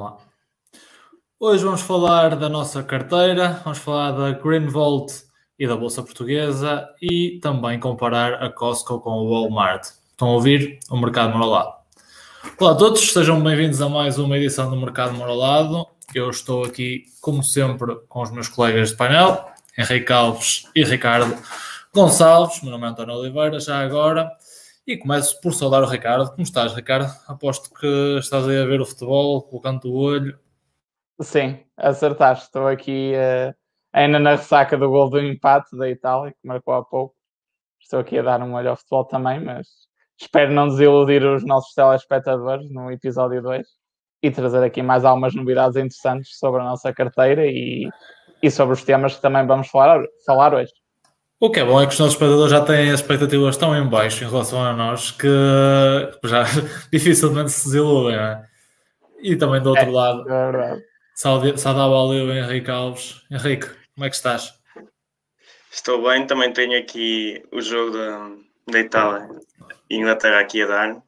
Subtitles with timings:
[0.00, 0.16] lá.
[1.38, 5.12] Hoje vamos falar da nossa carteira, vamos falar da Green Vault
[5.58, 9.88] e da Bolsa Portuguesa e também comparar a Costco com o Walmart.
[10.12, 11.74] Estão a ouvir o Mercado Moralado.
[12.58, 15.86] Olá a todos, sejam bem-vindos a mais uma edição do Mercado Moralado.
[16.14, 21.36] Eu estou aqui, como sempre, com os meus colegas de painel, Henrique Alves e Ricardo
[21.94, 22.62] Gonçalves.
[22.62, 24.30] Meu nome é António Oliveira, já agora.
[24.90, 26.30] E começo por saudar o Ricardo.
[26.30, 27.06] Como estás, Ricardo?
[27.28, 30.36] Aposto que estás aí a ver o futebol, colocando o olho.
[31.22, 32.46] Sim, acertaste.
[32.46, 33.54] Estou aqui uh,
[33.92, 37.14] ainda na ressaca do gol do empate da Itália, que marcou há pouco.
[37.80, 39.68] Estou aqui a dar um olho ao futebol também, mas
[40.20, 43.64] espero não desiludir os nossos telespectadores no episódio 2
[44.24, 47.88] e trazer aqui mais algumas novidades interessantes sobre a nossa carteira e,
[48.42, 50.72] e sobre os temas que também vamos falar, falar hoje.
[51.42, 53.88] O que é bom é que os nossos espectadores já têm as expectativas tão em
[53.88, 55.26] baixo em relação a nós que
[56.24, 56.44] já
[56.92, 58.46] dificilmente se desiludem, não é?
[59.22, 60.82] E também do outro é, lado, é.
[61.14, 63.22] Saudável ao Henrique Alves.
[63.30, 64.52] Henrique, como é que estás?
[65.72, 68.30] Estou bem, também tenho aqui o jogo da,
[68.70, 69.26] da Itália
[69.88, 71.02] e Inglaterra aqui a dar.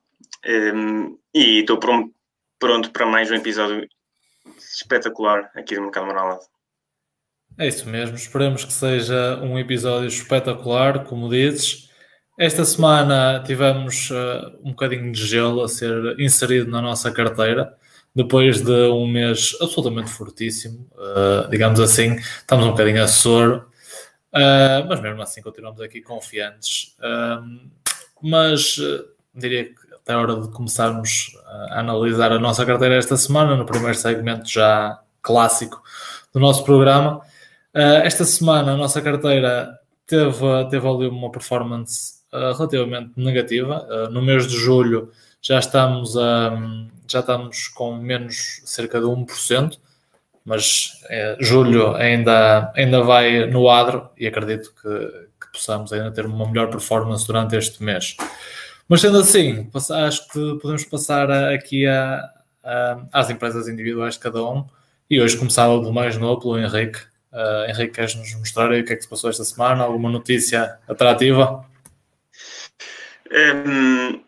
[0.46, 2.10] Um, e estou pronto,
[2.58, 3.86] pronto para mais um episódio
[4.56, 6.40] espetacular aqui do Mercado Manual.
[7.62, 11.88] É isso mesmo, esperemos que seja um episódio espetacular, como dizes.
[12.36, 17.72] Esta semana tivemos uh, um bocadinho de gelo a ser inserido na nossa carteira,
[18.12, 23.58] depois de um mês absolutamente fortíssimo, uh, digamos assim, estamos um bocadinho a soro,
[24.32, 26.96] uh, mas mesmo assim continuamos aqui confiantes.
[28.20, 28.76] mas
[29.32, 33.64] diria que até a hora de começarmos a analisar a nossa carteira esta semana, no
[33.64, 35.80] primeiro segmento já clássico
[36.34, 37.22] do nosso programa,
[37.74, 43.86] Uh, esta semana a nossa carteira teve, teve ali uma performance uh, relativamente negativa.
[43.88, 46.12] Uh, no mês de julho já estamos,
[47.08, 49.76] já estamos com menos cerca de 1%,
[50.44, 50.92] mas
[51.40, 54.88] julho ainda, ainda vai no adro e acredito que,
[55.40, 58.16] que possamos ainda ter uma melhor performance durante este mês.
[58.88, 59.68] Mas sendo assim,
[60.06, 62.22] acho que podemos passar aqui a,
[62.62, 64.64] a, às empresas individuais de cada um.
[65.10, 67.00] E hoje começava pelo mais novo, pelo Henrique.
[67.32, 69.84] Uh, Henrique, queres nos mostrar aí o que é que se passou esta semana?
[69.84, 71.64] Alguma notícia atrativa?
[73.32, 74.22] Um,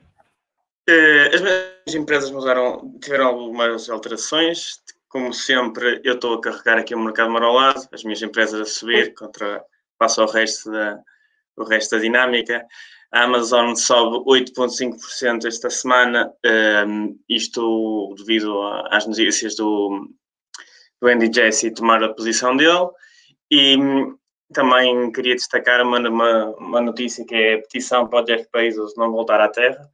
[0.88, 4.80] eh, as minhas empresas mudaram, tiveram algumas alterações.
[5.08, 9.14] Como sempre, eu estou a carregar aqui o mercado marolado, as minhas empresas a subir
[9.14, 9.62] contra
[9.98, 10.98] passo ao resto da,
[11.56, 12.64] o resto da dinâmica.
[13.12, 16.32] A Amazon sobe 8,5% esta semana,
[16.86, 18.60] um, isto devido
[18.90, 20.10] às notícias do,
[21.04, 22.88] do Andy Jassy tomar a posição dele.
[23.50, 23.76] E
[24.52, 28.94] também queria destacar uma, uma, uma notícia que é a petição para o Jeff Bezos
[28.96, 29.88] não voltar à Terra.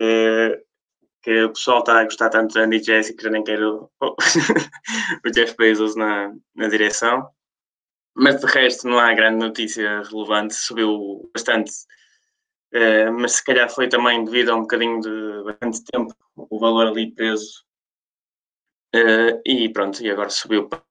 [0.00, 0.60] Eh,
[1.22, 4.16] que o pessoal está a gostar tanto do Andy Jassy que nem quero o,
[5.24, 7.28] o Jeff Bezos na, na direção.
[8.14, 11.70] Mas de resto não há grande notícia relevante, subiu bastante.
[12.74, 16.88] Uh, mas se calhar foi também devido a um bocadinho de bastante tempo o valor
[16.88, 17.64] ali preso
[18.94, 20.82] Uh, e pronto, e agora subiu para.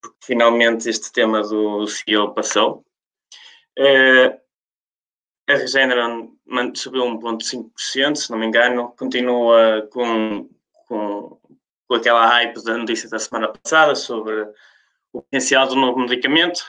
[0.00, 2.84] Porque finalmente este tema do CEO passou.
[3.78, 4.38] Uh,
[5.48, 6.36] a Regeneron
[6.74, 10.48] subiu 1,5%, se não me engano, continua com,
[10.86, 11.38] com,
[11.86, 14.42] com aquela hype da notícia da semana passada sobre
[15.12, 16.64] o potencial do novo medicamento.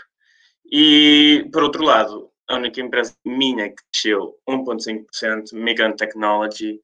[0.72, 6.82] E, por outro lado, a única empresa minha que desceu 1,5%, Migrant Technology,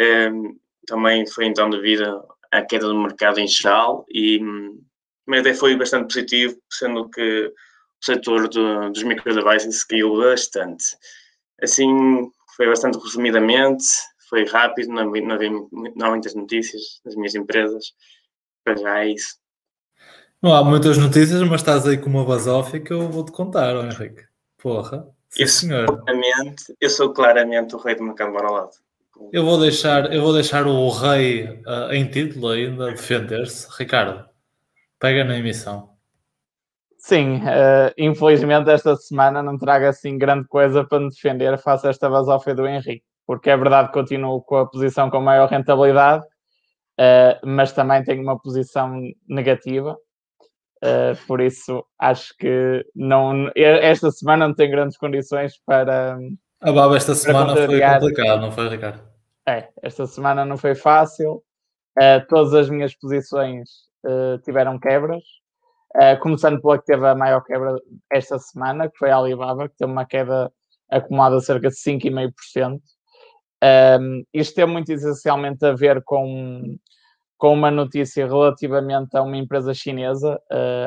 [0.00, 0.52] um, eh,
[0.86, 4.40] também foi então devido a queda do mercado em geral e
[5.28, 7.52] mas até foi bastante positivo, sendo que
[8.00, 10.96] o setor do, dos microdevices caiu bastante.
[11.62, 13.84] Assim, foi bastante resumidamente,
[14.30, 17.92] foi rápido, não, não, havia, não há muitas notícias das minhas empresas,
[18.64, 19.36] para já é isso.
[20.40, 24.24] Não há muitas notícias, mas estás aí com uma basófia que eu vou-te contar, Henrique.
[24.56, 26.04] Porra, sim, eu, senhor.
[26.80, 28.70] Eu sou claramente o rei do mercado lado.
[29.32, 33.68] Eu vou deixar, eu vou deixar o rei uh, em título ainda defender-se.
[33.78, 34.24] Ricardo,
[34.98, 35.98] pega na emissão.
[36.98, 41.90] Sim, uh, infelizmente esta semana não trago assim grande coisa para me defender face a
[41.90, 46.24] esta basófia do Henrique, porque é verdade que continuo com a posição com maior rentabilidade,
[46.24, 49.96] uh, mas também tenho uma posição negativa,
[50.84, 56.18] uh, por isso acho que não, esta semana não tenho grandes condições para.
[56.60, 59.08] A baba esta semana foi complicado, não foi, Ricardo?
[59.48, 61.42] É, esta semana não foi fácil.
[61.98, 63.70] Uh, todas as minhas posições
[64.04, 65.24] uh, tiveram quebras.
[65.96, 67.74] Uh, começando pela que teve a maior quebra
[68.12, 70.52] esta semana, que foi a Alibaba, que teve uma queda
[70.90, 72.78] acumulada cerca de 5,5%.
[74.00, 76.76] Um, isto tem muito essencialmente a ver com,
[77.38, 80.38] com uma notícia relativamente a uma empresa chinesa,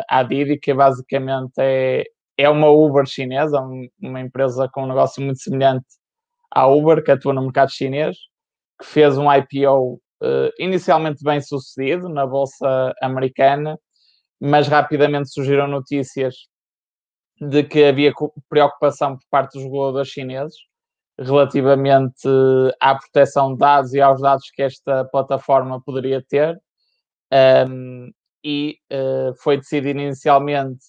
[0.07, 2.03] a Didi, que basicamente é,
[2.37, 3.59] é uma Uber chinesa,
[4.01, 5.87] uma empresa com um negócio muito semelhante
[6.51, 8.15] à Uber, que atua no mercado chinês,
[8.81, 13.77] que fez um IPO uh, eh, inicialmente bem sucedido na bolsa americana,
[14.39, 16.35] mas rapidamente surgiram notícias
[17.39, 18.11] de que havia
[18.49, 20.55] preocupação por parte dos reguladores chineses
[21.19, 22.27] relativamente
[22.79, 26.59] à proteção de dados e aos dados que esta plataforma poderia ter.
[27.69, 28.11] Um,
[28.43, 30.83] e uh, foi decidido inicialmente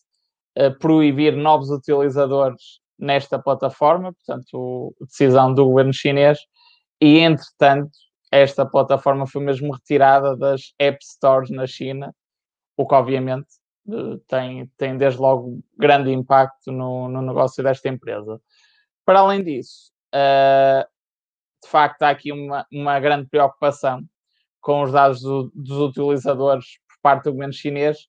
[0.58, 6.38] uh, proibir novos utilizadores nesta plataforma, portanto, decisão do governo chinês,
[7.02, 7.90] e entretanto,
[8.30, 12.14] esta plataforma foi mesmo retirada das App Stores na China,
[12.76, 13.48] o que obviamente
[13.88, 18.40] uh, tem, tem desde logo grande impacto no, no negócio desta empresa.
[19.04, 20.88] Para além disso, uh,
[21.60, 24.04] de facto há aqui uma, uma grande preocupação
[24.60, 28.06] com os dados do, dos utilizadores por parte do governo chinês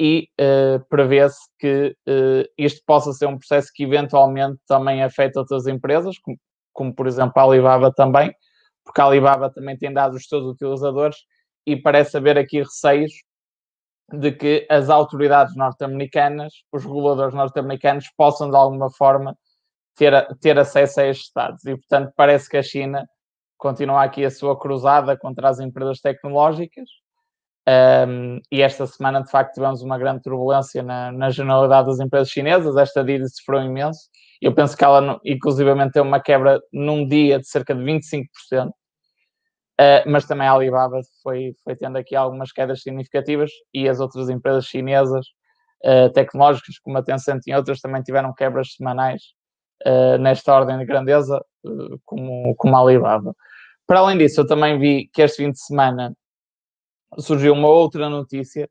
[0.00, 5.66] e uh, prevê-se que uh, isto possa ser um processo que eventualmente também afeta outras
[5.66, 6.38] empresas, como,
[6.72, 8.32] como, por exemplo a Alibaba também,
[8.84, 11.16] porque a Alibaba também tem dados dos seus utilizadores
[11.66, 13.12] e parece haver aqui receios
[14.10, 19.36] de que as autoridades norte-americanas, os reguladores norte-americanos, possam de alguma forma
[19.94, 21.64] ter, ter acesso a estes dados.
[21.66, 23.06] E, portanto, parece que a China
[23.58, 26.88] continua aqui a sua cruzada contra as empresas tecnológicas.
[27.68, 32.30] Um, e esta semana, de facto, tivemos uma grande turbulência na, na generalidade das empresas
[32.30, 32.76] chinesas.
[32.76, 34.08] Esta Didi sofreu imenso.
[34.40, 38.68] Eu penso que ela, inclusivamente, tem uma quebra num dia de cerca de 25%.
[39.80, 44.28] Uh, mas também a Alibaba foi, foi tendo aqui algumas quedas significativas e as outras
[44.28, 45.26] empresas chinesas
[45.84, 49.22] uh, tecnológicas, como a Tencent e outras, também tiveram quebras semanais
[49.86, 51.40] uh, nesta ordem de grandeza,
[52.04, 53.34] como, como a Alibaba.
[53.86, 56.12] Para além disso, eu também vi que este fim de semana
[57.18, 58.68] surgiu uma outra notícia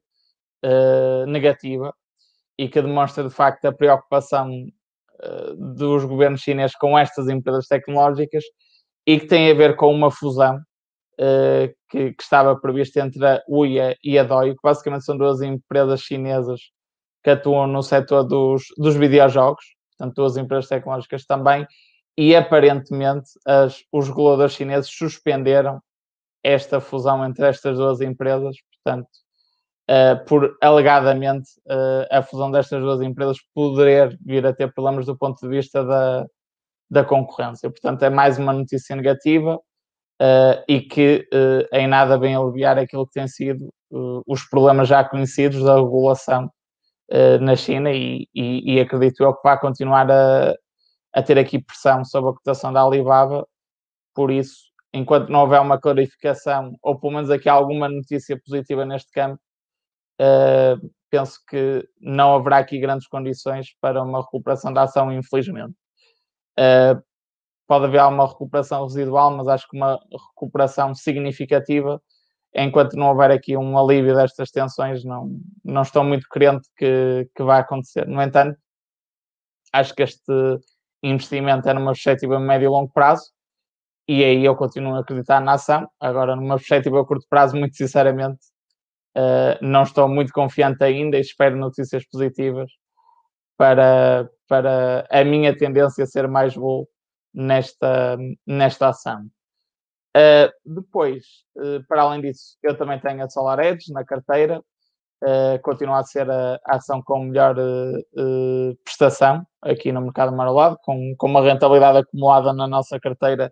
[0.66, 1.94] uh, negativa
[2.57, 4.50] e que demonstra de facto a preocupação
[5.57, 8.44] dos governos chineses com estas empresas tecnológicas
[9.04, 10.60] e que tem a ver com uma fusão
[11.19, 15.42] Uh, que, que, estava prevista entre a UIA e a DOI, que basicamente são duas
[15.42, 16.62] empresas chinesas
[17.24, 19.66] que atuam no setor dos, dos videojogos
[19.98, 21.66] portanto, duas empresas tecnológicas também,
[22.18, 25.81] e aparentemente as, os reguladores chineses suspenderam
[26.44, 29.10] esta fusão entre estas duas empresas, portanto,
[29.89, 35.18] uh, por alegadamente uh, a fusão destas duas empresas poder vir a ter problemas do
[35.18, 36.25] ponto de vista da,
[36.89, 37.69] da concorrência.
[37.69, 41.28] Portanto, é mais uma notícia negativa uh, e que
[41.74, 43.74] em nada vem aliviar aquilo que tem sido
[44.25, 46.51] os problemas já conhecidos da regulação
[47.40, 50.54] na China e, e, e, acredito eu que vai continuar a,
[51.13, 53.48] a ter aqui pressão sobre a cotação da Alibaba.
[54.13, 54.67] Por isso,
[54.98, 59.42] enquanto não houver uma clarificação, ou pelo menos aqui alguma notícia positiva neste campo,
[60.22, 65.76] uh, penso que não haverá aqui grandes condições para uma recuperação da ação, infelizmente.
[66.60, 67.02] Uh,
[67.68, 70.00] pode haver uma recuperação residual, mas acho que uma
[70.36, 72.02] recuperação significativa
[72.56, 77.44] enquanto não houver aqui um alívio destas tensões, não, não estou muito crente que, que
[77.44, 78.08] vai acontecer.
[78.08, 78.58] No entanto,
[79.74, 80.60] acho que este
[81.04, 83.32] investimento é numa perspectiva médio e longo prazo
[84.07, 85.89] e aí eu continuo a acreditar na ação.
[86.00, 88.39] Agora, numa perspectiva a curto prazo, muito sinceramente,
[89.18, 92.71] uh, não estou muito confiante ainda e espero notícias positivas
[93.57, 96.87] para, para a minha tendência ser mais bull
[97.33, 99.26] nesta, nesta ação.
[100.16, 101.26] Uh, depois,
[101.57, 104.64] uh, para além disso, eu também tenho a Solar Edge na carteira,
[105.64, 107.56] continua a ser a, a ação com melhor
[108.83, 113.52] prestação aqui no mercado marolado, com, com uma rentabilidade acumulada na nossa carteira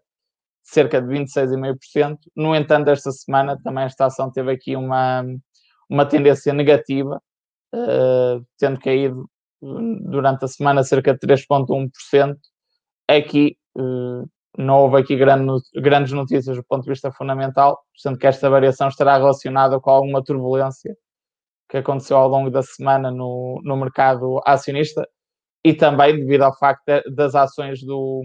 [0.65, 2.17] cerca de 26,5%.
[2.36, 5.24] No entanto, esta semana também esta ação teve aqui uma,
[5.89, 7.22] uma tendência negativa,
[8.57, 9.29] tendo caído
[9.62, 12.36] durante a semana cerca de 3,1%.
[13.07, 13.57] Aqui
[14.57, 18.88] não houve aqui grande, grandes notícias do ponto de vista fundamental, sendo que esta variação
[18.88, 20.95] estará relacionada com alguma turbulência
[21.69, 25.07] que aconteceu ao longo da semana no, no mercado acionista
[25.63, 28.22] e também devido ao facto das ações do,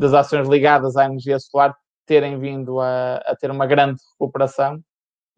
[0.00, 1.76] das ações ligadas à energia solar
[2.06, 4.80] terem vindo a, a ter uma grande recuperação,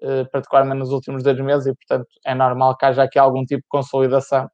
[0.01, 3.63] eh, particularmente nos últimos dois meses, e portanto é normal que haja aqui algum tipo
[3.63, 4.49] de consolidação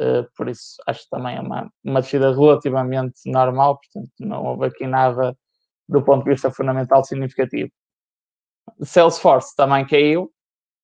[0.00, 4.66] Uh, por isso acho que também é uma, uma descida relativamente normal, portanto não houve
[4.66, 5.36] aqui nada
[5.88, 7.70] do ponto de vista fundamental significativo.
[8.82, 10.32] Salesforce também caiu,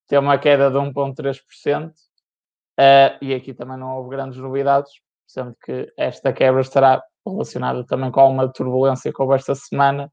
[0.07, 1.93] tem uma queda de 1,3%, uh,
[2.79, 4.93] eh, e aqui também não houve grandes novidades,
[5.27, 10.11] sendo que esta quebra estará relacionada também com alguma turbulência que houve esta semana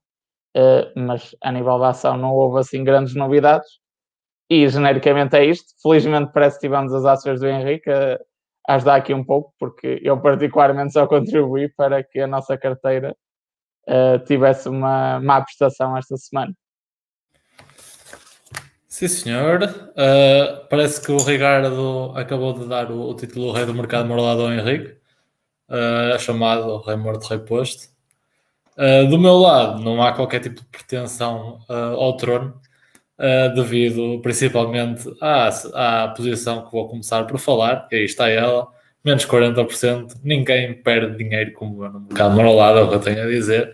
[0.55, 3.67] uh, mas a nível da ação não houve assim grandes novidades.
[4.50, 5.74] E genericamente é isto.
[5.81, 8.19] Felizmente parece que tivemos as ações do Henrique a,
[8.69, 13.15] ajudar aqui um pouco, porque eu particularmente só contribuí para que a nossa carteira
[13.88, 16.53] uh, tivesse uma má prestação esta semana.
[18.88, 19.63] Sim, senhor.
[19.63, 24.43] Uh, parece que o Ricardo acabou de dar o, o título Rei do Mercado Morlado
[24.43, 24.98] ao Henrique,
[25.69, 27.89] uh, chamado Rei Morto, Rei Posto.
[28.77, 32.60] Uh, do meu lado, não há qualquer tipo de pretensão ao trono,
[33.55, 35.48] devido principalmente à,
[36.03, 38.67] à posição que vou começar por falar, que aí está ela,
[39.03, 40.19] menos 40%.
[40.22, 43.74] Ninguém perde dinheiro como eu no mercado morlado, é o que eu tenho a dizer.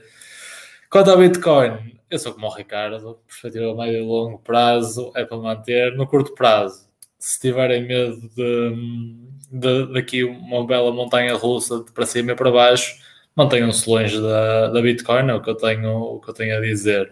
[0.91, 5.23] Quanto ao Bitcoin, eu sou como o Ricardo, perspectiva a médio e longo prazo é
[5.23, 5.95] para manter.
[5.95, 8.75] No curto prazo, se tiverem medo de,
[9.51, 12.95] de daqui uma bela montanha russa de para cima e para baixo,
[13.35, 16.61] mantenham-se longe da, da Bitcoin, é o que, eu tenho, o que eu tenho a
[16.61, 17.11] dizer.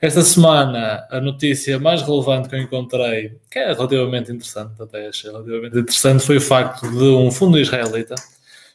[0.00, 5.30] Esta semana, a notícia mais relevante que eu encontrei, que é relativamente interessante, até achei
[5.30, 8.16] relativamente interessante, foi o facto de um fundo israelita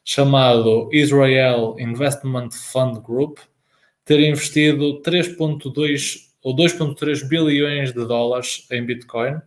[0.05, 3.39] chamado Israel Investment Fund Group,
[4.05, 9.41] ter investido 3,2 ou 2,3 bilhões de dólares em Bitcoin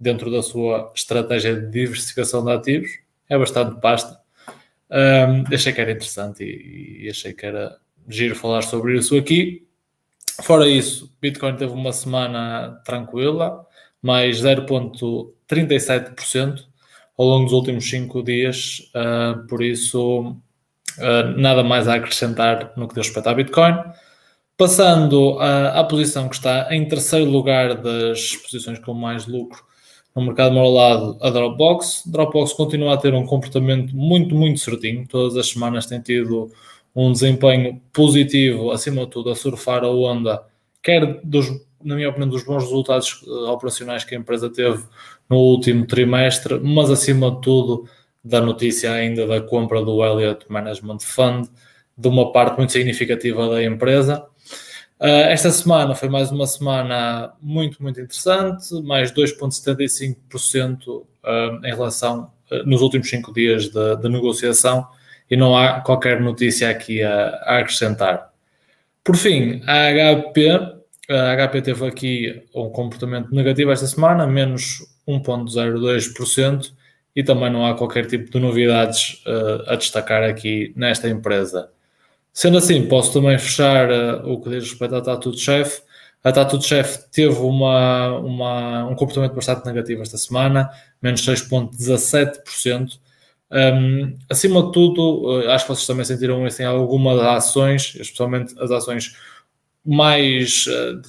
[0.00, 2.90] dentro da sua estratégia de diversificação de ativos.
[3.28, 4.18] É bastante pasta.
[4.90, 7.78] Um, achei que era interessante e, e, achei que era
[8.08, 9.64] giro falar sobre isso aqui.
[10.42, 13.64] Fora isso, Bitcoin teve uma semana tranquila,
[14.02, 16.64] mais 0,37%
[17.16, 20.36] ao longo dos últimos 5 dias, uh, por isso
[20.98, 23.74] Uh, nada mais a acrescentar no que diz respeito à Bitcoin.
[24.56, 29.64] Passando à, à, posição que está em terceiro lugar das posições com mais lucro
[30.14, 32.04] no mercado moralado, a Dropbox.
[32.06, 35.06] Dropbox continua a ter um comportamento muito, muito certinho.
[35.06, 36.50] Todas as semanas tem tido
[36.94, 40.42] um desempenho positivo, acima de tudo, a surfar a onda,
[40.82, 41.48] quer dos,
[41.82, 44.82] na minha opinião, dos bons resultados uh, operacionais que a empresa teve
[45.28, 47.88] no último trimestre, mas acima de tudo
[48.22, 51.48] da notícia ainda da compra do Elliott Management Fund,
[51.96, 54.26] de uma parte muito significativa da empresa.
[55.00, 61.06] Uh, esta semana foi mais uma semana muito, muito interessante, mais 2,75% uh,
[61.64, 64.86] em relação uh, nos últimos cinco dias de, negociação
[65.30, 68.30] e não há qualquer notícia aqui a, a acrescentar.
[69.02, 70.50] Por fim, a HP,
[71.08, 76.72] a HP teve aqui um comportamento negativo esta semana, menos 1,02%,
[77.16, 81.70] e também não há qualquer tipo de novidades uh, a destacar aqui nesta empresa.
[82.32, 85.82] Sendo assim, posso também fechar uh, o que diz respeito à Tattoo Chef.
[86.22, 90.70] A Tattoo Chef teve uma, uma, um comportamento bastante negativo esta semana,
[91.02, 92.98] menos 6,17%.
[93.52, 98.54] Um, acima de tudo, uh, acho que vocês também sentiram isso em algumas ações, especialmente
[98.60, 99.16] as ações
[99.84, 100.66] mais,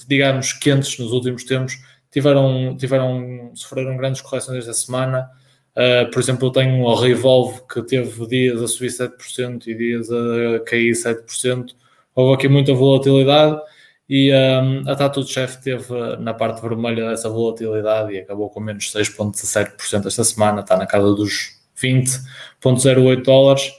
[0.07, 1.73] digamos, quentes nos últimos tempos,
[2.09, 5.29] tiveram, tiveram, sofreram grandes correções esta semana.
[5.71, 10.09] Uh, por exemplo, eu tenho o Revolve que teve dias a subir 7% e dias
[10.11, 11.73] a cair 7%.
[12.13, 13.61] Houve aqui muita volatilidade
[14.09, 18.91] e um, a Tattoo Chef teve na parte vermelha dessa volatilidade e acabou com menos
[18.91, 23.71] 6,17% esta semana, está na casa dos 20,08 dólares.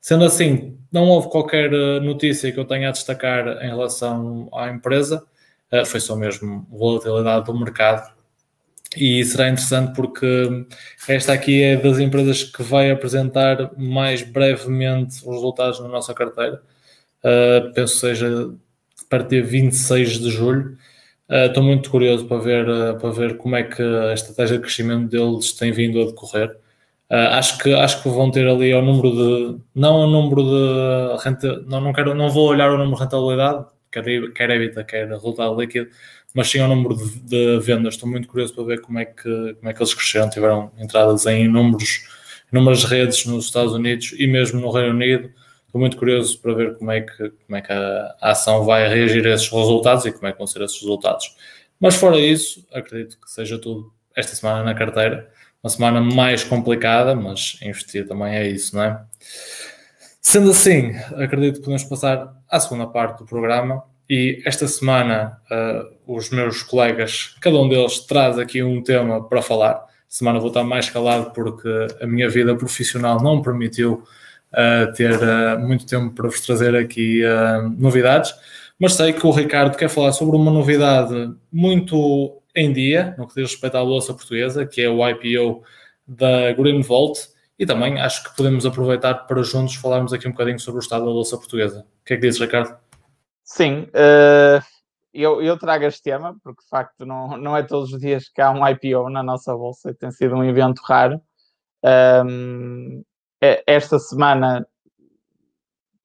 [0.00, 5.24] Sendo assim, não houve qualquer notícia que eu tenha a destacar em relação à empresa,
[5.72, 8.19] uh, foi só mesmo volatilidade do mercado
[8.96, 10.66] e será interessante porque
[11.08, 16.60] esta aqui é das empresas que vai apresentar mais brevemente os resultados na nossa carteira.
[17.22, 20.76] Uh, penso seja a partir de 26 de julho.
[21.28, 24.62] Uh, estou muito curioso para ver, uh, para ver como é que a estratégia de
[24.62, 26.56] crescimento deles tem vindo a decorrer.
[27.08, 29.60] acho, que, acho que vão ter ali o número de.
[29.74, 31.60] Não o número de renta.
[31.66, 35.60] Não, não, quero, não vou olhar o número de rentabilidade, quer, quer EBITDA, quer resultado
[35.60, 35.90] líquido
[36.34, 37.94] mas sim ao número de, de, vendas.
[37.94, 40.30] Estou muito curioso para ver como é que, como é que eles cresceram.
[40.30, 42.06] Tiveram entradas em inúmeros,
[42.52, 45.30] inúmeras redes nos Estados Unidos e mesmo no Reino Unido.
[45.66, 49.26] Estou muito curioso para ver como é que, como é que a, ação vai reagir
[49.26, 51.36] a esses resultados e como é que vão ser esses resultados.
[51.78, 55.30] Mas fora isso, acredito que seja tudo esta semana na carteira.
[55.62, 59.00] Uma semana mais complicada, mas investir também é isso, não é?
[60.20, 66.12] Sendo assim, acredito que podemos passar à segunda parte do programa e esta semana uh,
[66.16, 69.86] os meus colegas, cada um deles traz aqui um tema para falar.
[70.08, 71.68] Semana vou estar mais calado porque
[72.02, 74.02] a minha vida profissional não permitiu
[74.52, 77.22] uh, ter uh, muito tempo para vos trazer aqui
[77.78, 78.34] novidades.
[78.80, 83.34] Mas sei que o Ricardo quer falar sobre uma novidade muito em dia, no que
[83.36, 85.62] diz respeito à Bolsa Portuguesa, que é o IPO
[86.04, 87.28] da Green Vault.
[87.56, 91.04] E também acho que podemos aproveitar para juntos falarmos aqui um bocadinho sobre o estado
[91.04, 91.86] da Bolsa Portuguesa.
[92.02, 92.89] O que é que dizes, Ricardo?
[93.52, 94.64] Sim, uh,
[95.12, 98.40] eu, eu trago este tema, porque de facto não, não é todos os dias que
[98.40, 101.20] há um IPO na nossa bolsa, tem sido um evento raro.
[102.24, 103.02] Um,
[103.66, 104.64] esta semana,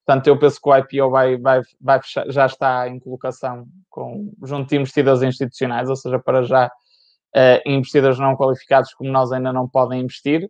[0.04, 4.34] portanto, eu penso que o IPO vai, vai, vai fechar, já está em colocação com,
[4.44, 9.54] junto de investidores institucionais, ou seja, para já uh, investidores não qualificados como nós ainda
[9.54, 10.50] não podem investir.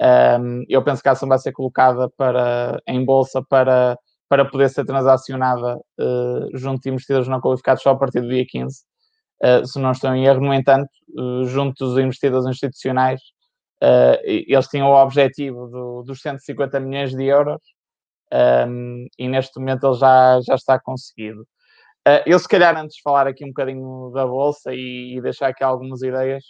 [0.00, 4.68] Um, eu penso que a ação vai ser colocada para, em bolsa para, para poder
[4.68, 9.46] ser transacionada uh, junto de investidores não qualificados só a partir do dia 15, uh,
[9.46, 10.40] eh, se não estou em erro.
[10.40, 13.20] No entanto, uh, junto dos investidores institucionais,
[14.24, 17.60] eles tinham o objetivo do, dos 150 milhões de euros
[18.66, 21.46] um, e neste momento ele já, já está conseguido.
[22.26, 25.62] eu, se calhar, antes de falar aqui um bocadinho da Bolsa e, e deixar aqui
[25.62, 26.42] algumas ideias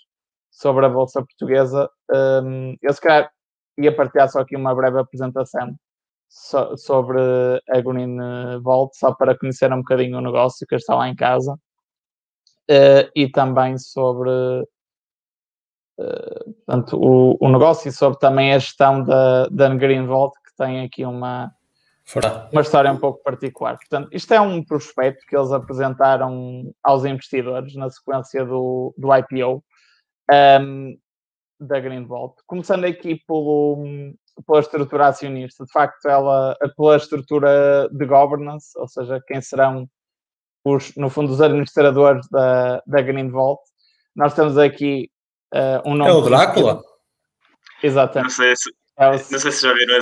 [0.50, 1.90] sobre a Bolsa Portuguesa,
[2.42, 3.30] um, eu, se calhar,
[3.78, 5.76] ia partilhar só aqui uma breve apresentação
[6.28, 7.20] so, sobre
[7.68, 8.16] a Green
[8.60, 13.28] Vault, só para conhecer um bocadinho o negócio que está lá em casa, uh, e
[13.28, 14.30] também sobre
[15.98, 20.54] uh, portanto, o, o negócio e sobre também a gestão da, da Green Vault, que
[20.56, 21.50] tem aqui uma,
[22.52, 23.76] uma história um pouco particular.
[23.76, 29.64] Portanto, isto é um prospecto que eles apresentaram aos investidores na sequência do, do IPO.
[30.30, 30.98] Um,
[31.60, 32.36] da Green Vault.
[32.46, 33.84] Começando aqui pelo,
[34.46, 39.88] pela estrutura acionista, de facto, ela, pela estrutura de governance, ou seja, quem serão
[40.64, 43.60] os, no fundo, os administradores da, da Green Vault.
[44.14, 45.10] Nós temos aqui
[45.54, 46.10] uh, um nome.
[46.10, 46.82] É o Drácula?
[47.82, 48.30] Exatamente.
[48.30, 49.12] Não sei se, é o...
[49.12, 49.98] não sei se já viram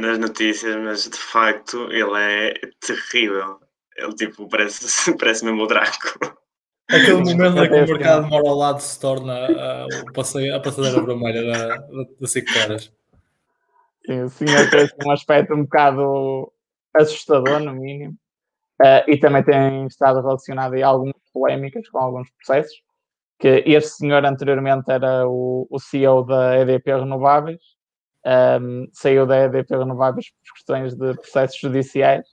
[0.00, 3.58] nas notícias, mas de facto ele é terrível.
[3.96, 6.36] Ele tipo parece, parece mesmo o Drácula.
[6.88, 10.60] Aquele momento em que o mercado mora ao lado se torna uh, o passeio, a
[10.60, 12.92] passadeira vermelha da, da, da Cinco Caras.
[14.10, 16.52] Sim, o senhor tem um aspecto um bocado
[16.96, 18.16] assustador, no mínimo.
[18.82, 22.82] Uh, e também tem estado relacionado a algumas polémicas com alguns processos.
[23.38, 27.60] Que este senhor anteriormente era o, o CEO da EDP Renováveis,
[28.60, 32.26] um, saiu da EDP Renováveis por questões de processos judiciais,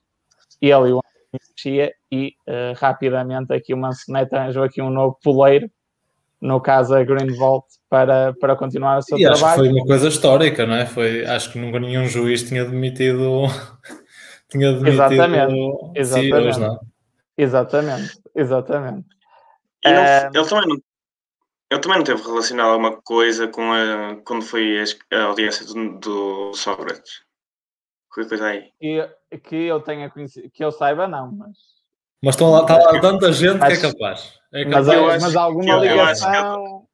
[0.60, 1.00] e ele o
[2.10, 5.70] e uh, rapidamente aqui o Mansonete arranjou aqui um novo poleiro,
[6.40, 9.44] no caso a Green Vault, para, para continuar o seu e trabalho.
[9.44, 10.86] Acho que foi uma coisa histórica, não é?
[10.86, 13.44] Foi, acho que nunca nenhum juiz tinha demitido.
[14.48, 15.54] tinha demitido exatamente,
[15.94, 16.30] exatamente.
[16.30, 16.74] CEOs, não?
[16.74, 16.78] É?
[17.36, 19.06] Exatamente, exatamente.
[19.84, 20.30] E não, é...
[20.34, 20.76] ele, também não,
[21.70, 26.54] ele também não teve relacionado alguma coisa com a, quando foi a audiência do, do
[26.54, 27.22] Sócrates.
[28.12, 28.72] Qualquer coisa aí.
[28.80, 31.77] Que, que eu tenha conhecido, que eu saiba, não, mas.
[32.22, 34.38] Mas estão lá, está lá tanta gente acho, que é capaz.
[34.52, 34.86] É capaz.
[34.86, 36.88] Mas, eu mas alguma eu, ligação.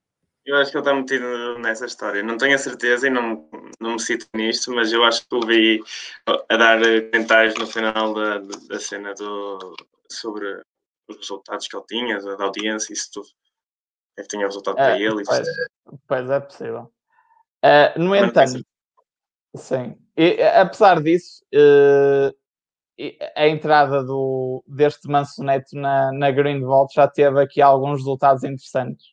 [0.45, 2.23] Eu acho que ele está metido nessa história.
[2.23, 3.49] Não tenho a certeza e não,
[3.81, 5.83] não me cito nisto, mas eu acho que o vi
[6.27, 6.79] a dar
[7.11, 9.75] comentários no final da, da cena do,
[10.11, 10.63] sobre
[11.09, 13.29] os resultados que ele tinha, da audiência, isso tudo.
[14.19, 15.25] É que tinha resultado é, para ele.
[15.25, 15.49] Pois,
[16.07, 16.93] pois é possível.
[17.65, 18.65] Uh, no entanto,
[19.57, 19.97] sim.
[20.17, 22.37] E, apesar disso, uh,
[23.35, 29.07] a entrada do, deste Mansoneto na, na Green Vault já teve aqui alguns resultados interessantes.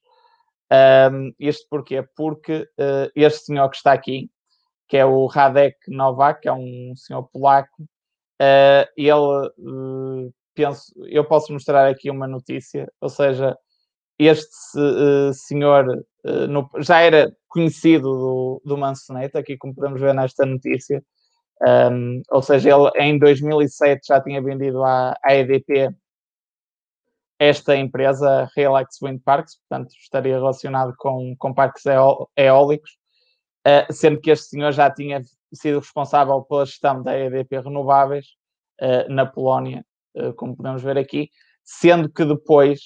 [1.12, 2.04] Um, isto porquê?
[2.16, 4.30] Porque uh, este senhor que está aqui,
[4.88, 11.26] que é o Radek Novak, que é um senhor polaco, uh, ele, uh, penso, eu
[11.26, 13.58] posso mostrar aqui uma notícia, ou seja,
[14.20, 16.06] este senhor
[16.48, 21.04] no, já era conhecido do, do Mansoneto, aqui como podemos ver nesta notícia,
[21.62, 25.94] um, ou seja, ele em 2007 já tinha vendido à, à EDP
[27.42, 31.84] esta empresa, Relax Wind Parks, portanto estaria relacionado com, com parques
[32.38, 32.92] eólicos,
[33.68, 35.22] uh, sendo que este senhor já tinha
[35.52, 38.28] sido responsável pela gestão da EDP Renováveis
[38.80, 39.84] uh, na Polónia,
[40.18, 41.32] uh, como podemos ver aqui,
[41.64, 42.80] sendo que depois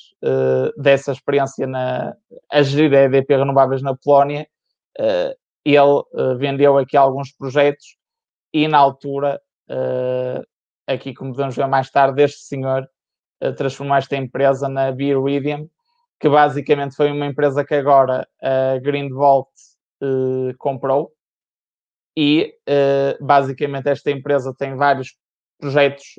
[0.77, 2.13] dessa experiência na,
[2.51, 4.45] a gerir a EDP Renováveis na Polónia,
[5.63, 6.03] ele
[6.37, 7.97] vendeu aqui alguns projetos
[8.55, 10.41] e na altura, uh,
[10.87, 12.87] aqui como podemos ver mais tarde, este senhor
[13.43, 15.69] uh, transformou esta empresa na Beeridium,
[16.21, 19.49] que basicamente foi uma empresa que agora a Greenvolt
[20.01, 21.11] uh, comprou.
[22.17, 22.57] E
[23.19, 25.17] basicamente esta empresa tem vários
[25.59, 26.17] projetos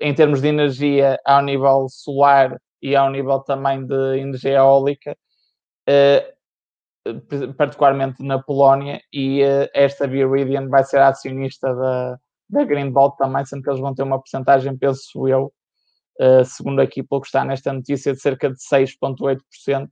[0.00, 5.16] em termos de energia ao nível solar e ao nível também de energia eólica
[7.56, 13.62] particularmente na Polónia, e uh, esta Viridian vai ser acionista da, da Greenbolt também, sendo
[13.62, 15.52] que eles vão ter uma porcentagem, penso eu,
[16.20, 19.88] uh, segundo aqui pelo que está nesta notícia, de cerca de 6,8%,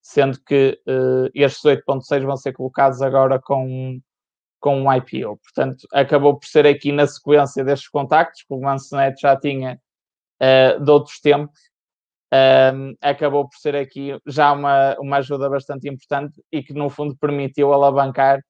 [0.00, 4.00] sendo que uh, estes 8,6% vão ser colocados agora com,
[4.58, 5.38] com um IPO.
[5.38, 9.78] Portanto, acabou por ser aqui na sequência destes contactos, que o Mansonet já tinha
[10.84, 11.58] de outros tempos,
[12.32, 17.16] um, acabou por ser aqui já uma, uma ajuda bastante importante e que no fundo
[17.16, 18.40] permitiu alavancar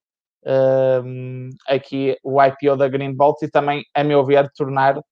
[1.03, 5.03] um, aqui o IPO da Green Bolt e também, a meu ver, tornar uh,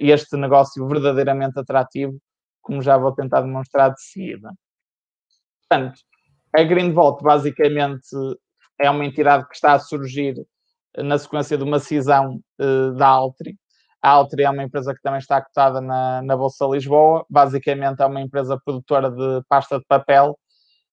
[0.00, 2.16] este negócio verdadeiramente atrativo,
[2.62, 4.52] como já vou tentar demonstrar de seguida.
[5.68, 6.00] Portanto,
[6.54, 8.08] a Green Vault basicamente
[8.80, 10.34] é uma entidade que está a surgir
[10.96, 13.56] na sequência de uma cisão uh, da Altri.
[14.02, 17.24] A Altri é uma empresa que também está cotada na, na Bolsa Lisboa.
[17.28, 20.38] Basicamente é uma empresa produtora de pasta de papel.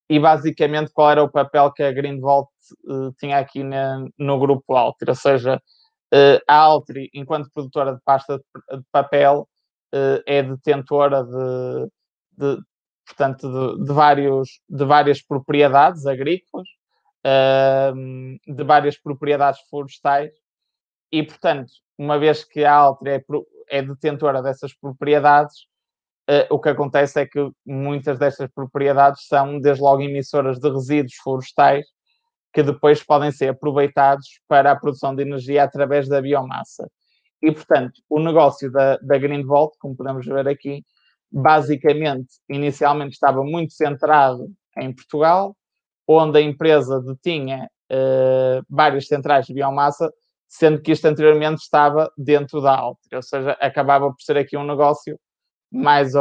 [0.09, 2.49] E basicamente qual era o papel que a Green Vault
[2.85, 5.09] uh, tinha aqui na, no grupo Altri?
[5.09, 5.61] Ou seja,
[6.13, 9.47] uh, a Altri, enquanto produtora de pasta de, de papel,
[10.25, 11.87] é detentora de,
[12.37, 12.61] de
[13.07, 16.67] portanto, de, de, vários, de várias propriedades agrícolas,
[17.25, 17.95] uh,
[18.53, 20.31] de várias propriedades florestais,
[21.11, 23.23] e, portanto, uma vez que a Altri é,
[23.69, 25.65] é detentora dessas propriedades,
[26.29, 31.15] uh, o que acontece é que muitas destas propriedades são, desde logo, emissoras de resíduos
[31.23, 31.85] florestais,
[32.53, 36.89] que depois podem ser aproveitados para a produção de energia através da biomassa.
[37.41, 40.83] E, portanto, o negócio da, da Green Vault, como podemos ver aqui,
[41.31, 45.55] basicamente, inicialmente estava muito centrado em Portugal,
[46.07, 50.11] onde a empresa detinha uh, várias centrais de biomassa,
[50.47, 54.65] sendo que isto anteriormente estava dentro da Altri, ou seja, acabava por ser aqui um
[54.65, 55.19] negócio
[55.71, 56.13] mais,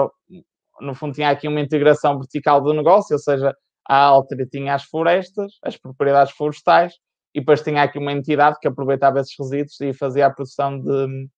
[0.80, 3.54] no fundo, tinha aqui uma integração vertical do negócio, ou seja,
[3.88, 6.94] a Altri tinha as florestas, as propriedades florestais,
[7.32, 11.28] e depois tinha aqui uma entidade que aproveitava esses resíduos e fazia a produção de,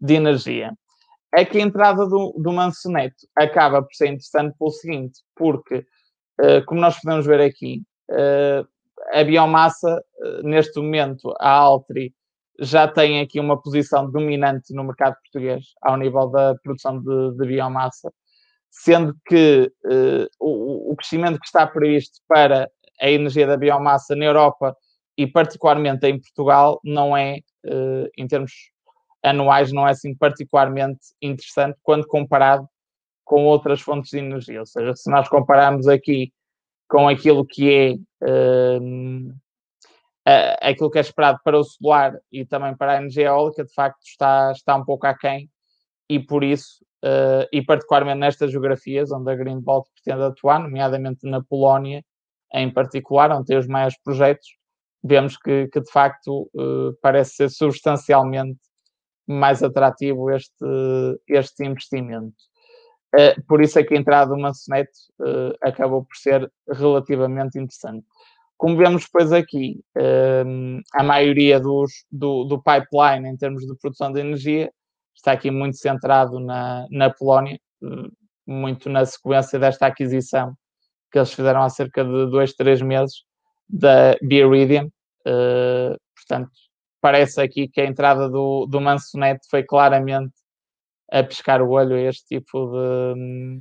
[0.00, 0.72] de energia.
[1.34, 2.50] É que a entrada do, do
[3.34, 5.84] acaba por ser interessante pelo seguinte, porque,
[6.40, 8.66] uh, como nós podemos ver aqui, uh,
[9.12, 12.14] a biomassa, uh, neste momento, a Altri
[12.58, 17.46] já tem aqui uma posição dominante no mercado português, ao nível da produção de, de
[17.46, 18.10] biomassa,
[18.70, 19.70] sendo que
[20.40, 24.74] o, o crescimento que está previsto para a energia da biomassa na Europa
[25.18, 27.40] e particularmente em Portugal não é,
[28.16, 28.52] em termos
[29.22, 32.66] anuais não é assim particularmente interessante quando comparado
[33.24, 34.60] com outras fontes de energia.
[34.60, 36.32] Ou seja, se nós compararmos aqui
[36.88, 37.94] com aquilo que é
[40.60, 44.02] aquilo que é esperado para o solar e também para a energia eólica, de facto
[44.04, 45.48] está, está um pouco aquém
[46.08, 51.28] e por isso, uh, e particularmente nestas geografias onde a Green Bolt pretende atuar, nomeadamente
[51.28, 52.04] na Polónia
[52.52, 54.46] em particular, onde tem os maiores projetos,
[55.02, 58.60] vemos que, que de facto uh, parece ser substancialmente
[59.26, 60.64] mais atrativo este,
[61.28, 62.36] este investimento.
[63.14, 64.90] Uh, por isso é que a entrada do Mansonet
[65.20, 68.04] uh, acabou por ser relativamente interessante.
[68.58, 74.12] Como vemos depois aqui, uh, a maioria dos, do, do, pipeline em termos de produção
[74.12, 74.70] de energia
[75.14, 77.58] está aqui muito centrado na, na Polónia,
[78.46, 80.54] muito na sequência desta aquisição
[81.10, 83.24] que eles fizeram há cerca de dois, três meses
[83.68, 84.90] da Beiridium.
[86.14, 86.50] portanto,
[87.00, 90.34] parece aqui que a entrada do, do Mansoneto foi claramente
[91.10, 93.60] a pescar o olho a este tipo de,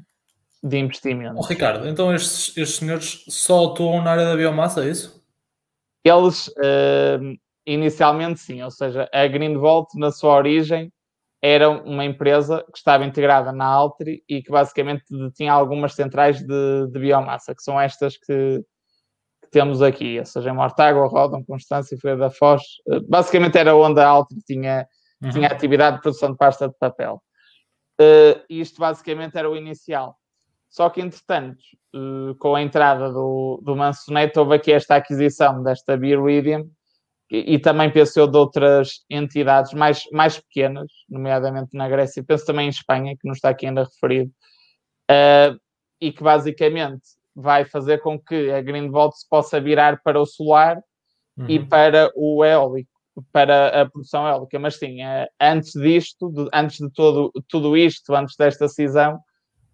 [0.64, 1.36] de investimento.
[1.38, 5.24] Oh, Ricardo, então estes, estes senhores só atuam na área da biomassa, é isso?
[6.04, 10.92] Eles, uh, inicialmente sim, ou seja, a Greenvolt, na sua origem,
[11.42, 15.04] era uma empresa que estava integrada na Altri e que basicamente
[15.36, 18.64] tinha algumas centrais de, de biomassa, que são estas que,
[19.56, 22.62] temos aqui, ou seja, em Mortágua, Rodam, Constância e Feira da Foz.
[22.90, 24.86] Eh, basicamente era onde a Altri tinha,
[25.24, 25.30] uhum.
[25.30, 27.22] tinha atividade de produção de pasta de papel.
[28.00, 30.18] Uh, isto basicamente era o inicial.
[30.70, 31.64] Só que, entretanto,
[31.96, 36.70] uh, com a entrada do, do Mansoneto, houve aqui esta aquisição desta Beeridium
[37.32, 42.68] e, e, também pensou de outras entidades mais, mais pequenas, nomeadamente na Grécia, penso também
[42.68, 44.32] em Espanha, que não está aqui ainda referido,
[45.10, 45.58] uh,
[46.00, 47.04] e que basicamente
[47.36, 50.78] vai fazer com que a Greenvolt se possa virar para o solar
[51.38, 51.46] uhum.
[51.50, 52.92] e para o eólico,
[53.32, 54.60] para a produção eólica.
[54.60, 59.20] Mas sim, eh, antes disto, antes de todo, tudo isto, antes desta cisão,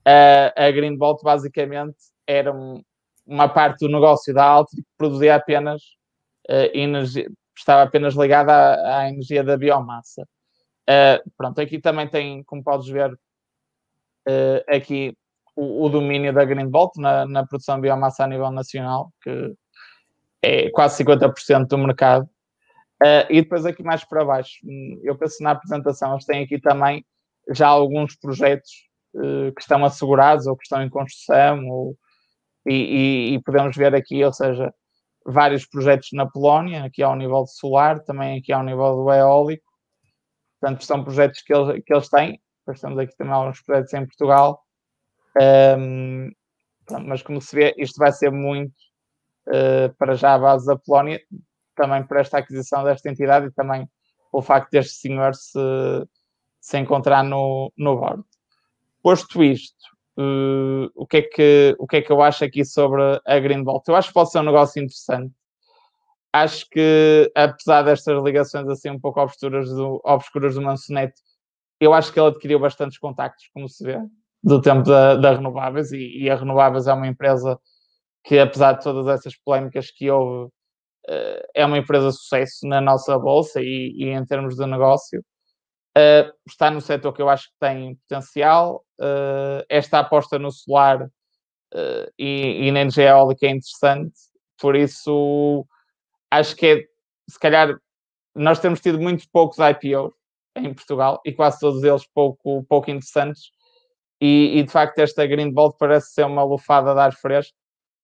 [0.06, 2.82] a, Greenvolt basicamente era um,
[3.26, 5.82] uma parte do negócio da Altri que produzia apenas
[6.50, 10.24] uh, energia, estava apenas ligada à, à energia da biomassa.
[10.90, 13.16] Uh, pronto, aqui também tem, como podes ver,
[14.68, 15.16] aqui
[15.56, 19.54] o, o domínio da Greenbolt na, na produção de biomassa a nível nacional, que
[20.42, 22.28] é quase 50% do mercado.
[23.02, 24.60] Uh, e depois aqui mais para baixo,
[25.04, 27.04] eu penso na apresentação, eles têm aqui também
[27.50, 28.70] já alguns projetos
[29.16, 31.98] uh, que estão assegurados ou que estão em construção, ou,
[32.68, 34.72] e, e, e, podemos ver aqui, ou seja,
[35.26, 39.66] vários projetos na Polónia, aqui ao nível solar, também aqui ao nível do eólico.
[40.60, 44.06] Portanto, são projetos que eles, que eles têm depois temos aqui também alguns projetos em
[44.06, 44.64] Portugal.
[45.78, 46.32] Um,
[47.06, 48.74] mas como se vê, isto vai ser muito
[49.48, 51.22] uh, para já a base da Polónia,
[51.82, 53.90] também por esta aquisição desta entidade e também
[54.32, 55.60] pelo facto deste senhor se,
[56.60, 58.24] se encontrar no, no board.
[59.02, 59.76] Posto isto,
[60.18, 63.88] uh, o, que é que, o que é que eu acho aqui sobre a Greenbolt?
[63.88, 65.34] Eu acho que pode ser um negócio interessante.
[66.32, 71.20] Acho que, apesar destas ligações assim um pouco obscuras do, obscuras do Mansoneto,
[71.80, 74.00] eu acho que ele adquiriu bastantes contactos, como se vê,
[74.44, 77.60] do tempo da, da Renováveis, e, e, a Renováveis é uma empresa
[78.24, 80.52] que, apesar de todas essas polémicas que houve,
[81.54, 85.24] é uma empresa de sucesso na nossa bolsa e, e em termos de negócio.
[85.98, 88.86] Uh, está no setor que eu acho que tem potencial.
[89.00, 91.10] Uh, esta aposta no solar
[92.20, 94.14] e, e na energia eólica é interessante,
[94.60, 95.66] por isso
[96.30, 96.84] acho que é,
[97.30, 97.78] se calhar,
[98.36, 100.14] nós temos tido muito poucos IPOs
[100.56, 103.52] em Portugal e quase todos eles pouco, pouco interessantes.
[104.20, 107.58] E, e de facto, esta Greenbolt parece ser uma lufada de ar fresco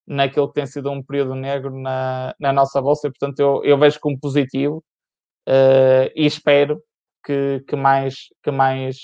[0.07, 3.07] naquilo que tem sido um período negro na, na nossa bolsa.
[3.07, 4.83] E, portanto, eu, eu vejo como positivo
[5.47, 6.81] uh, e espero
[7.25, 8.97] que, que, mais, que, mais,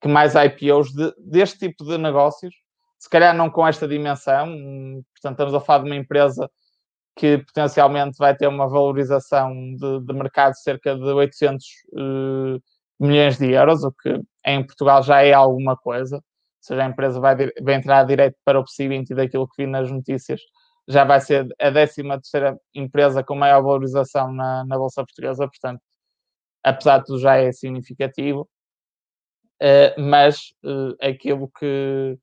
[0.00, 2.54] que mais IPOs de, deste tipo de negócios,
[2.98, 4.46] se calhar não com esta dimensão,
[5.12, 6.48] portanto, estamos a falar de uma empresa
[7.16, 12.60] que potencialmente vai ter uma valorização de, de mercado de cerca de 800 uh, eh,
[12.98, 16.22] milhões de euros, o que em Portugal já é alguma coisa.
[16.60, 19.90] Seja, a empresa vai, vai entrar direto para o PSI 20 daquilo que vi nas
[19.90, 20.40] notícias,
[20.88, 25.80] já vai ser a 13 terceira empresa com maior valorização na, na Bolsa Portuguesa, portanto,
[26.62, 28.48] apesar de tudo já é significativo.
[29.62, 32.18] Uh, mas uh, aquilo, que,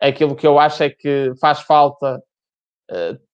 [0.00, 2.22] aquilo que eu acho é que faz falta
[2.90, 3.28] uh,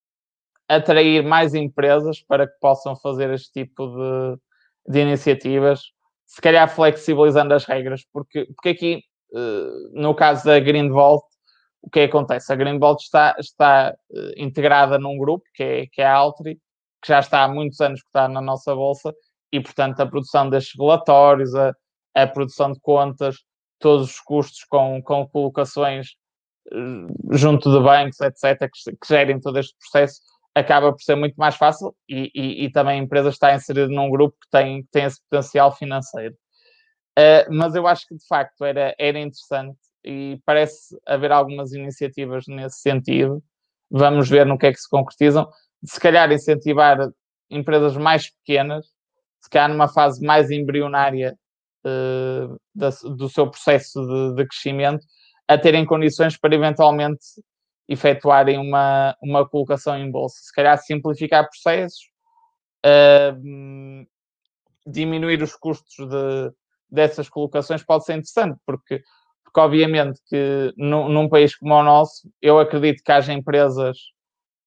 [0.67, 5.83] atrair mais empresas para que possam fazer este tipo de, de iniciativas,
[6.27, 9.03] se calhar flexibilizando as regras, porque, porque aqui,
[9.93, 11.25] no caso da Green Vault,
[11.83, 12.53] o que acontece?
[12.53, 16.55] A Green está, está uh, integrada num grupo, que é, que é a Altri,
[17.03, 19.15] que já está há muitos anos que está na nossa bolsa,
[19.53, 21.75] e, portanto, a produção destes relatórios, a,
[22.15, 23.37] a produção de contas,
[23.79, 26.09] todos os custos com, com colocações
[26.73, 30.21] uh, junto de bancos, etc., que, que gerem todo este processo,
[30.55, 34.09] acaba por ser muito mais fácil e, e, e também a empresa está inserida num
[34.09, 36.35] grupo que tem, que tem esse potencial financeiro.
[37.19, 42.45] Uh, mas eu acho que de facto era, era interessante e parece haver algumas iniciativas
[42.49, 43.43] nesse sentido.
[43.91, 45.49] Vamos ver no que é que se concretizam.
[45.85, 46.99] Se calhar incentivar
[47.51, 48.87] empresas mais pequenas,
[49.41, 51.39] se calhar numa fase mais embrionária
[51.85, 55.05] uh, da, do seu processo de, de crescimento,
[55.47, 57.25] a terem condições para eventualmente
[57.89, 60.37] efetuarem uma, uma colocação em bolsa.
[60.43, 62.09] Se calhar simplificar processos,
[62.85, 64.07] uh,
[64.87, 66.53] diminuir os custos de,
[66.91, 69.03] dessas colocações pode ser interessante, porque,
[69.45, 73.99] porque obviamente que num, num país como o nosso, eu acredito que haja empresas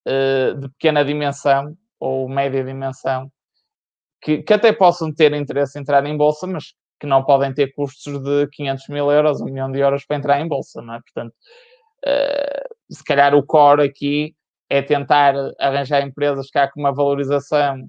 [0.08, 3.32] uh, de pequena dimensão ou média dimensão
[4.22, 7.74] que, que até possam ter interesse em entrar em bolsa, mas que não podem ter
[7.74, 11.00] custos de 500 mil euros, um milhão de euros para entrar em bolsa, não é?
[11.02, 11.34] Portanto,
[12.06, 14.36] uh, se calhar o core aqui
[14.70, 17.80] é tentar arranjar empresas que há com uma valorização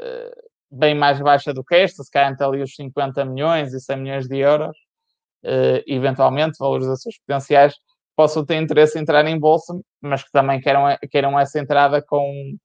[0.00, 3.80] uh, bem mais baixa do que esta, se calhar entre ali os 50 milhões e
[3.80, 4.76] 100 milhões de euros,
[5.44, 7.74] uh, eventualmente, valorizações potenciais,
[8.16, 12.56] possam ter interesse em entrar em bolsa, mas que também queiram, queiram essa entrada com,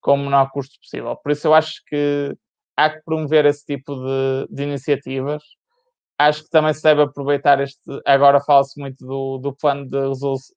[0.00, 1.16] com o menor custo possível.
[1.16, 2.36] Por isso eu acho que
[2.76, 5.42] há que promover esse tipo de, de iniciativas
[6.20, 7.80] acho que também se deve aproveitar este.
[8.04, 9.98] Agora fala-se muito do, do plano de,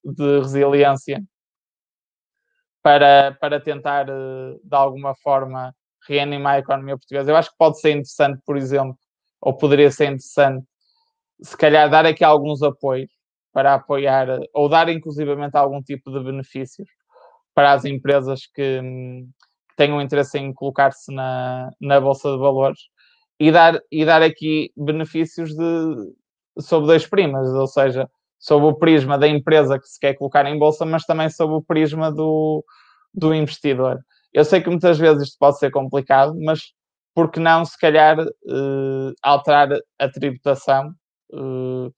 [0.04, 1.22] de resiliência
[2.82, 5.74] para, para tentar, eh, de alguma forma,
[6.08, 7.30] reanimar a economia portuguesa.
[7.30, 8.96] Eu acho que pode ser interessante, por exemplo,
[9.40, 10.66] ou poderia ser interessante,
[11.42, 13.10] se calhar dar aqui alguns apoios
[13.52, 16.88] para apoiar, ou dar inclusivamente algum tipo de benefícios
[17.54, 19.28] para as empresas que, hum,
[19.70, 22.80] que tenham interesse em colocar-se na, na Bolsa de Valores
[23.38, 26.14] e dar, e dar aqui benefícios de,
[26.58, 30.58] sobre dois primas, ou seja, sob o prisma da empresa que se quer colocar em
[30.58, 32.64] bolsa, mas também sob o prisma do,
[33.12, 33.98] do investidor.
[34.34, 36.60] Eu sei que muitas vezes isto pode ser complicado, mas
[37.14, 39.68] por que não, se calhar, uh, alterar
[39.98, 40.92] a tributação
[41.32, 41.94] uh,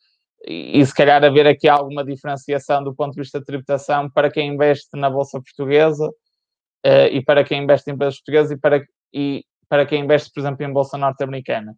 [0.46, 4.52] e, se calhar, haver aqui alguma diferenciação do ponto de vista de tributação para quem
[4.52, 9.42] investe na Bolsa Portuguesa uh, e para quem investe em empresas portuguesas e para, e,
[9.66, 11.74] para quem investe, por exemplo, em bolsa norte-americana.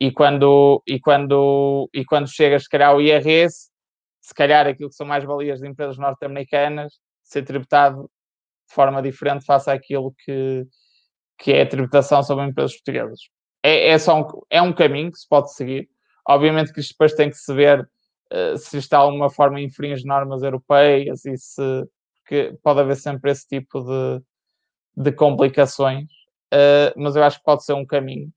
[0.00, 3.70] E quando, e, quando, e quando chegas, se calhar, ao IRS,
[4.20, 8.10] se calhar aquilo que são mais valias de empresas norte-americanas, ser tributado
[8.72, 10.66] forma diferente face àquilo que,
[11.38, 13.20] que é a tributação sobre empresas portuguesas.
[13.62, 15.88] É, é, só um, é um caminho que se pode seguir.
[16.28, 17.88] Obviamente que isto depois tem que se ver
[18.32, 21.84] uh, se está alguma forma a infringir normas europeias e se
[22.26, 24.22] que pode haver sempre esse tipo de,
[24.96, 26.04] de complicações,
[26.54, 28.32] uh, mas eu acho que pode ser um caminho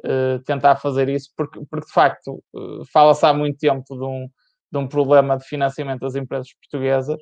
[0.00, 2.44] uh, tentar fazer isso, porque, porque de facto
[2.92, 4.28] fala-se há muito tempo de um,
[4.70, 7.18] de um problema de financiamento das empresas portuguesas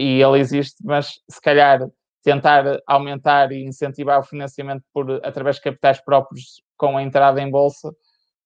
[0.00, 1.80] e ele existe, mas se calhar
[2.22, 7.50] tentar aumentar e incentivar o financiamento por, através de capitais próprios com a entrada em
[7.50, 7.90] bolsa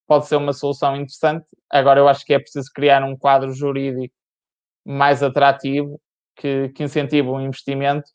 [0.07, 1.47] pode ser uma solução interessante.
[1.71, 4.15] Agora, eu acho que é preciso criar um quadro jurídico
[4.85, 6.01] mais atrativo
[6.37, 8.07] que, que incentive o investimento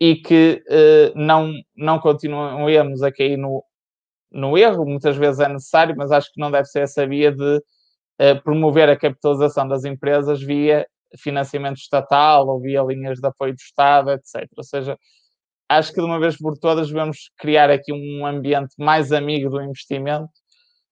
[0.00, 3.62] e que eh, não, não continuemos a cair no,
[4.32, 4.84] no erro.
[4.84, 7.62] Muitas vezes é necessário, mas acho que não deve ser essa via de
[8.18, 10.86] eh, promover a capitalização das empresas via
[11.18, 14.48] financiamento estatal ou via linhas de apoio do Estado, etc.
[14.56, 14.96] Ou seja,
[15.68, 19.62] acho que de uma vez por todas devemos criar aqui um ambiente mais amigo do
[19.62, 20.30] investimento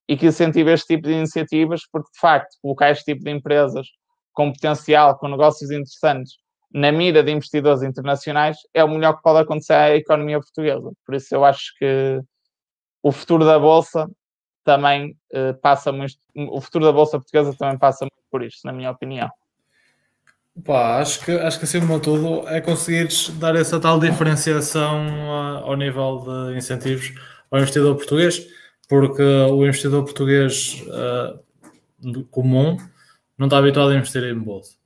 [0.08, 3.86] e que incentive este tipo de iniciativas, porque de facto colocar este tipo de empresas
[4.32, 6.34] com potencial, com negócios interessantes
[6.72, 10.90] na mira de investidores internacionais é o melhor que pode acontecer à economia portuguesa.
[11.04, 12.20] Por isso eu acho que
[13.02, 14.08] o futuro da Bolsa
[14.64, 18.72] também uh, passa muito, o futuro da Bolsa Portuguesa também passa muito por isto, na
[18.72, 19.30] minha opinião.
[20.64, 25.64] Pá, acho que, acho que acima de tudo é conseguir dar essa tal diferenciação uh,
[25.64, 27.12] ao nível de incentivos
[27.50, 28.46] ao investidor português,
[28.88, 32.76] porque o investidor português uh, comum
[33.36, 34.76] não está habituado a investir em bolsa.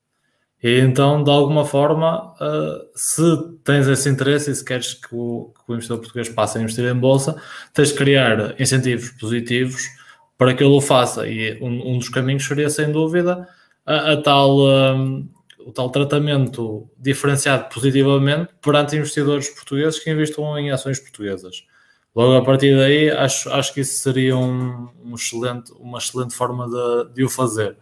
[0.63, 3.23] E então, de alguma forma, uh, se
[3.65, 6.85] tens esse interesse e se queres que o, que o, investidor português passe a investir
[6.85, 7.41] em bolsa,
[7.73, 9.83] tens de criar incentivos positivos
[10.37, 11.27] para que ele o faça.
[11.27, 13.49] E um, um dos caminhos seria, sem dúvida,
[13.85, 14.59] a, a tal,
[15.66, 21.64] o tal tratamento diferenciado positivamente perante investidores portugueses que investam em ações portuguesas.
[22.14, 26.68] Logo a partir daí, acho, acho que isso seria um, um excelente, uma excelente forma
[26.68, 27.77] de, de o fazer.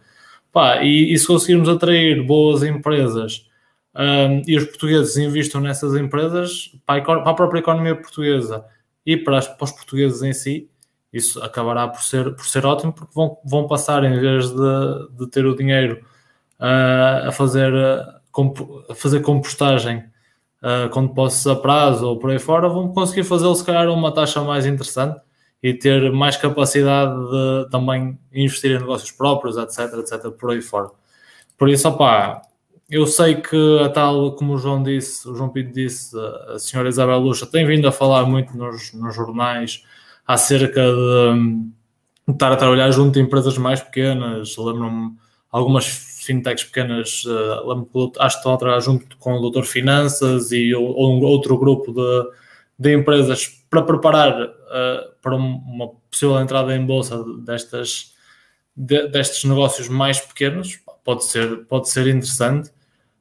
[0.53, 3.47] Pá, e, e, se conseguirmos atrair boas empresas
[3.95, 8.65] um, e os portugueses investam nessas empresas, para a, para a, própria economia portuguesa
[9.05, 10.69] e para, as, para, os portugueses em si,
[11.13, 15.27] isso acabará por ser, por ser ótimo, porque vão, vão passar, em vez de, de
[15.29, 16.05] ter o dinheiro
[16.61, 20.05] uh, a, fazer, a fazer compostagem
[20.63, 23.93] uh, com depósitos a prazo ou por aí fora, vão conseguir fazê-lo se calhar a
[23.93, 25.21] uma taxa mais interessante
[25.63, 30.91] e ter mais capacidade de também investir em negócios próprios, etc, etc, por aí fora.
[31.59, 32.41] Por isso, opá,
[32.91, 36.17] eu sei que a tal, como o João disse, o João Pinto disse,
[36.49, 39.85] a senhora Isabel Lucha tem vindo a falar muito nos, nos jornais
[40.27, 41.63] acerca de,
[42.27, 44.57] de estar a trabalhar junto a empresas mais pequenas.
[44.57, 45.15] Lembro-me
[45.53, 45.87] algumas
[46.31, 51.93] fintechs pequenas, uh, acho que trabalhar junto com o Doutor Finanças e um outro grupo
[51.93, 52.31] de,
[52.79, 58.15] de empresas para preparar uh, para uma possível entrada em bolsa destas,
[58.77, 62.69] de, destes negócios mais pequenos, pode ser, pode ser interessante,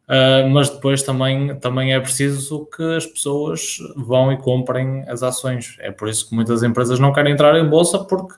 [0.07, 5.77] uh, mas depois também, também é preciso que as pessoas vão e comprem as ações.
[5.79, 8.35] É por isso que muitas empresas não querem entrar em bolsa, porque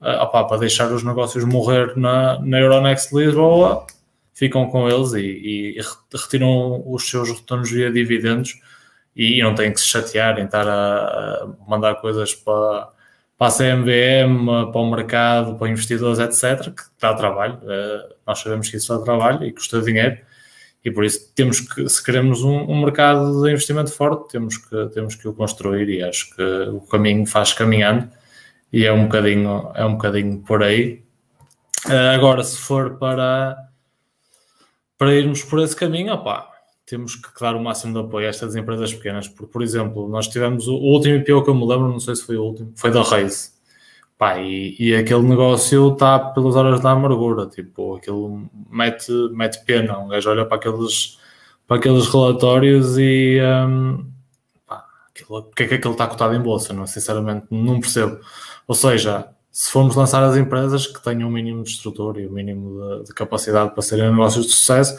[0.00, 3.86] uh, para deixar os negócios morrer na, na Euronext Lisboa,
[4.34, 5.80] ficam com eles e, e
[6.12, 8.60] retiram os seus retornos via dividendos
[9.16, 12.88] e não têm que se chatear em estar a, mandar coisas para,
[13.38, 17.54] para a CMVM, para o mercado, para investidores, etc., que dá trabalho.
[17.62, 20.18] Uh, nós sabemos que isso dá trabalho e custa dinheiro,
[20.84, 24.86] e por isso temos que, se queremos um, um, mercado de investimento forte, temos que,
[24.92, 28.10] temos que o construir e acho que o caminho faz caminhando
[28.72, 31.02] e é um bocadinho, é um bocadinho por aí.
[31.86, 33.56] Uh, agora, se for para,
[35.04, 36.50] para irmos por esse caminho, opá,
[36.86, 40.28] temos que dar o máximo de apoio a estas empresas pequenas, porque, por exemplo, nós
[40.28, 42.90] tivemos o, último IPO que eu me lembro, não sei se foi o último, foi
[42.90, 43.52] da Raise.
[44.16, 49.98] Pá, e, e aquele negócio está pelas horas da amargura, tipo, aquilo mete, mete pena,
[49.98, 51.18] um gajo olha para aqueles,
[51.66, 54.06] para aqueles relatórios e um,
[54.66, 56.86] pá, aquilo, é que aquilo está cotado em bolsa, não?
[56.86, 58.20] sinceramente não percebo.
[58.66, 62.32] Ou seja, se formos lançar as empresas que tenham o mínimo de estrutura e o
[62.32, 64.98] mínimo de, de capacidade para serem negócios de sucesso,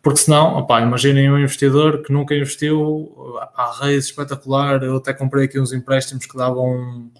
[0.00, 5.46] porque senão, opá, imaginem um investidor que nunca investiu, a raiz espetacular, eu até comprei
[5.46, 7.10] aqui uns empréstimos que davam,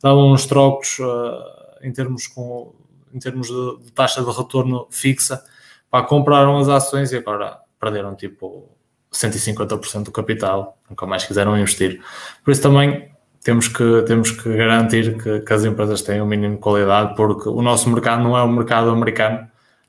[0.00, 2.72] davam uns trocos uh, em termos, com,
[3.12, 5.44] em termos de, de, taxa de retorno fixa,
[5.90, 8.70] pá, compraram as ações e agora perderam tipo
[9.12, 12.00] 150% do capital, nunca mais quiseram investir.
[12.44, 13.10] Por isso também
[13.42, 17.14] temos que, temos que garantir que, que as empresas têm o um mínimo de qualidade,
[17.16, 19.48] porque o nosso mercado não é o mercado americano,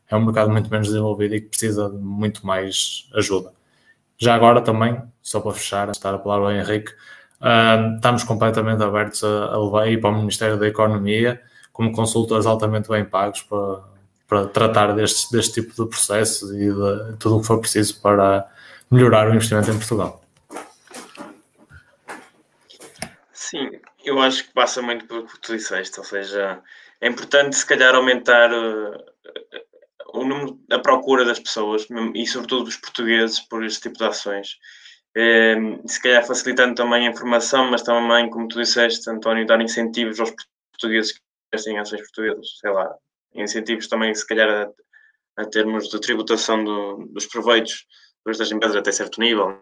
[0.09, 3.51] é um mercado muito menos desenvolvido e que precisa de muito mais ajuda.
[4.17, 6.91] Já agora também, só para fechar, estar a palavra ao Henrique,
[7.41, 11.41] uh, estamos completamente abertos a, a levar aí para o Ministério da Economia
[11.71, 13.79] como consultores altamente bem pagos para,
[14.27, 18.45] para tratar deste, deste tipo de processos e de tudo o que for preciso para
[18.91, 20.21] melhorar o investimento em Portugal.
[23.31, 23.71] Sim,
[24.09, 26.61] eu acho que passa muito pelo que tu disseste, ou seja,
[26.99, 28.97] é importante se calhar aumentar uh,
[30.13, 34.57] o número, a procura das pessoas e sobretudo dos portugueses por este tipo de ações.
[35.15, 40.19] Um, se calhar facilitando também a informação, mas também, como tu disseste, António, dar incentivos
[40.19, 40.31] aos
[40.71, 41.21] portugueses que
[41.53, 42.95] investem em ações portuguesas, sei lá,
[43.33, 47.85] incentivos também, se calhar, a, a termos de tributação do, dos proveitos
[48.25, 49.59] das empresas até certo nível,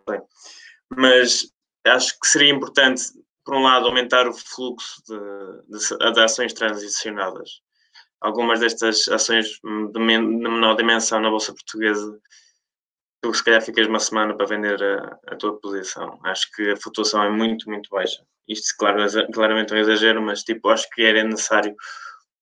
[0.89, 1.49] mas
[1.85, 3.03] acho que seria importante,
[3.47, 7.61] por um lado, aumentar o fluxo de, de, de ações transicionadas.
[8.19, 9.47] Algumas destas ações
[9.93, 12.19] de, menor dimensão na Bolsa Portuguesa
[13.21, 16.19] tu se calhar ficas uma semana para vender a, a, tua posição.
[16.25, 18.21] Acho que a flutuação é muito, muito baixa.
[18.49, 21.73] Isto, claro, é claramente um exagero, mas tipo, acho que era necessário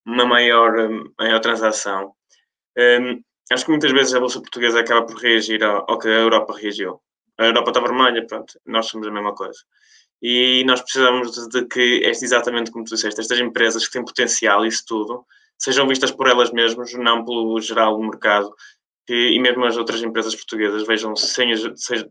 [0.03, 0.73] uma maior,
[1.19, 2.13] maior transação.
[2.75, 6.11] Um, acho que muitas vezes a Bolsa Portuguesa acaba por reagir ao, ao, que a
[6.11, 6.99] Europa reagiu.
[7.37, 9.59] A Europa está vermelha, pronto, nós somos a mesma coisa.
[10.21, 14.83] E nós precisamos de, que, exatamente como tu disseste, estas empresas que têm potencial, isso
[14.87, 15.25] tudo,
[15.57, 18.53] sejam vistas por elas mesmas, não pelo geral do mercado,
[19.07, 21.13] e mesmo as outras empresas portuguesas vejam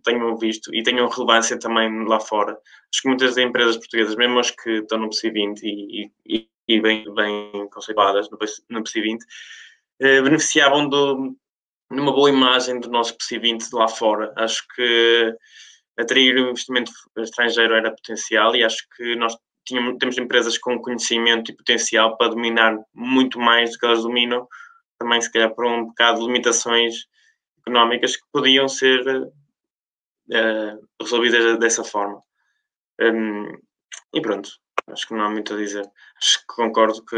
[0.04, 2.52] tenham visto e tenham relevância também lá fora.
[2.52, 7.12] Acho que muitas empresas portuguesas, mesmo as que estão no PC20 e, e, e bem,
[7.12, 8.38] bem conceituadas no,
[8.70, 9.18] no PC20,
[10.00, 11.34] eh, beneficiavam de
[11.90, 14.32] uma boa imagem do nosso PC20 lá fora.
[14.36, 15.34] Acho que
[15.98, 21.50] atrair o investimento estrangeiro era potencial e acho que nós tínhamos, temos empresas com conhecimento
[21.50, 24.46] e potencial para dominar muito mais do que elas dominam
[24.98, 27.06] também se calhar por um bocado de limitações
[27.60, 32.22] económicas que podiam ser uh, resolvidas dessa forma.
[33.00, 33.48] Um,
[34.14, 34.50] e pronto,
[34.88, 35.90] acho que não há muito a dizer.
[36.18, 37.16] Acho que concordo que,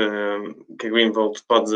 [0.78, 1.74] que a Greenvolt pode,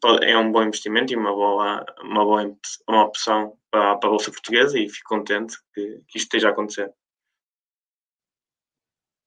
[0.00, 2.56] pode, é um bom investimento e uma boa, uma boa
[2.88, 6.52] uma opção para, para a Bolsa Portuguesa e fico contente que, que isto esteja a
[6.52, 6.92] acontecer.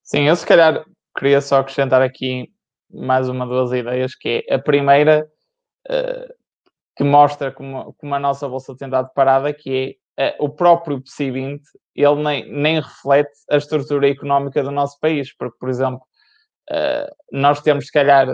[0.03, 0.85] Sim, eu se calhar
[1.17, 2.51] queria só acrescentar aqui
[2.89, 5.29] mais uma, duas ideias, que é a primeira
[6.95, 9.97] que mostra como, como a nossa bolsa tem dado parada, que é uh,
[10.39, 11.61] o próprio PSI20,
[11.95, 16.01] ele nem, nem reflete a estrutura económica do nosso país, porque, por exemplo,
[16.71, 18.27] uh, nós temos, se calhar,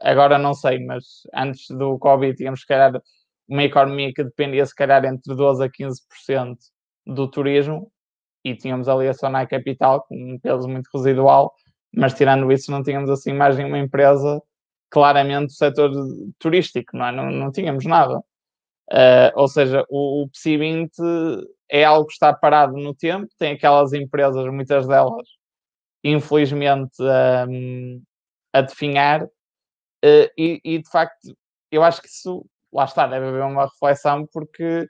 [0.00, 1.04] agora não sei, mas
[1.34, 2.92] antes do Covid, tínhamos, se calhar,
[3.48, 6.56] uma economia que dependia, se calhar, entre 12% a 15%
[7.06, 7.90] do turismo,
[8.44, 11.52] e tínhamos ali a Sonai Capital, com um peso muito residual,
[11.94, 14.42] mas tirando isso, não tínhamos assim mais nenhuma empresa
[14.90, 15.90] claramente o setor
[16.38, 17.12] turístico, não, é?
[17.12, 18.22] não, não tínhamos nada.
[18.90, 20.92] Uh, ou seja, o, o PSI 20
[21.70, 25.26] é algo que está parado no tempo, tem aquelas empresas, muitas delas,
[26.04, 26.96] infelizmente,
[27.48, 28.02] um,
[28.52, 31.34] a definhar, uh, e, e, de facto,
[31.70, 34.86] eu acho que isso, lá está, deve haver uma reflexão, porque,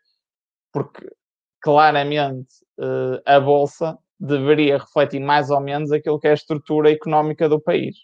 [0.72, 1.09] porque
[1.61, 7.49] claramente uh, a Bolsa deveria refletir mais ou menos aquilo que é a estrutura económica
[7.49, 7.97] do país.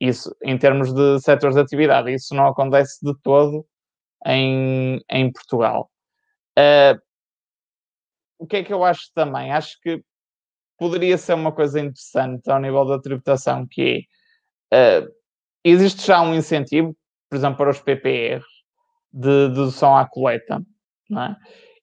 [0.00, 3.66] Isso, em termos de setores de atividade, isso não acontece de todo
[4.26, 5.90] em, em Portugal.
[6.58, 7.00] Uh,
[8.38, 9.52] o que é que eu acho também?
[9.52, 10.02] Acho que
[10.78, 14.06] poderia ser uma coisa interessante ao nível da tributação, que
[14.72, 15.08] é, uh,
[15.64, 16.96] existe já um incentivo,
[17.30, 18.44] por exemplo, para os PPRs,
[19.12, 20.62] de dedução à coleta,
[21.08, 21.36] não é?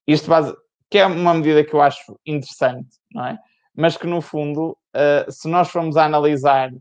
[0.08, 0.56] Isto base,
[0.90, 3.38] que é uma medida que eu acho interessante, não é?
[3.76, 6.72] Mas que, no fundo, uh, se nós formos analisar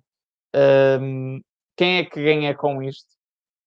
[1.01, 1.41] um,
[1.77, 3.18] quem é que ganha com isto?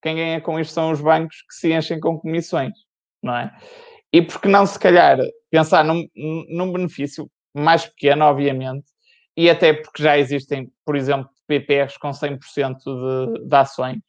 [0.02, 2.74] Quem ganha com isto são os bancos que se enchem com comissões,
[3.22, 3.56] não é?
[4.14, 5.18] E por que não, se calhar,
[5.50, 8.86] pensar num, num benefício mais pequeno, obviamente,
[9.38, 14.00] e até porque já existem, por exemplo, PPRs com 100% de, de ações,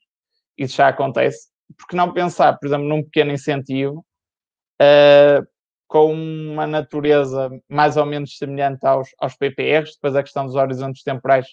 [0.58, 4.04] isso já acontece, por que não pensar, por exemplo, num pequeno incentivo
[4.80, 5.46] uh,
[5.86, 11.02] com uma natureza mais ou menos semelhante aos, aos PPRs, depois a questão dos horizontes
[11.02, 11.46] temporais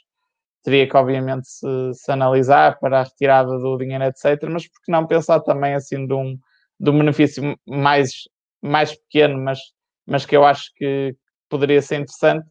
[0.64, 4.50] teria que obviamente se, se, analisar para a retirada do dinheiro, etc.
[4.50, 6.38] Mas por que não pensar também assim de um,
[6.80, 8.12] de um benefício mais,
[8.62, 9.60] mais pequeno, mas,
[10.06, 11.16] mas que eu acho que
[11.50, 12.46] poderia ser interessante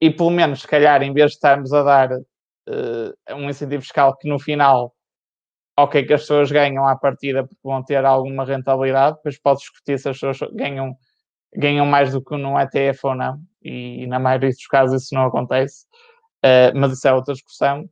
[0.00, 4.16] e pelo menos, se calhar, em vez de estarmos a dar uh, um incentivo fiscal
[4.16, 4.94] que no final,
[5.78, 9.98] ok, que as pessoas ganham à partida porque vão ter alguma rentabilidade, depois pode discutir
[9.98, 10.94] se as pessoas ganham,
[11.54, 15.14] ganham mais do que num ETF ou não, e, e na maioria dos casos isso
[15.14, 15.86] não acontece.
[16.46, 17.88] Uh, mas isso é outra discussão.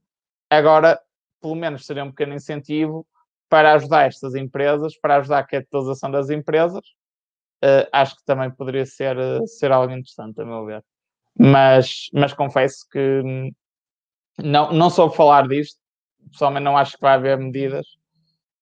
[0.49, 1.01] Agora,
[1.41, 3.07] pelo menos seria um pequeno incentivo
[3.49, 6.85] para ajudar estas empresas, para ajudar a capitalização das empresas.
[7.65, 10.85] Uh, acho que também poderia ser, uh, ser algo interessante, a meu ver.
[11.37, 13.23] Mas, mas confesso que
[14.39, 15.79] não, não soube falar disto,
[16.31, 17.87] pessoalmente não acho que vai haver medidas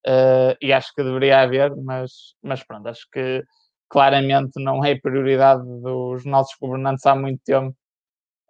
[0.07, 3.45] uh, e acho que deveria haver, mas, mas pronto, acho que
[3.89, 7.77] claramente não é prioridade dos nossos governantes há muito tempo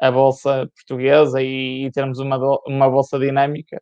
[0.03, 2.37] a bolsa portuguesa e, e termos uma,
[2.67, 3.81] uma bolsa dinâmica.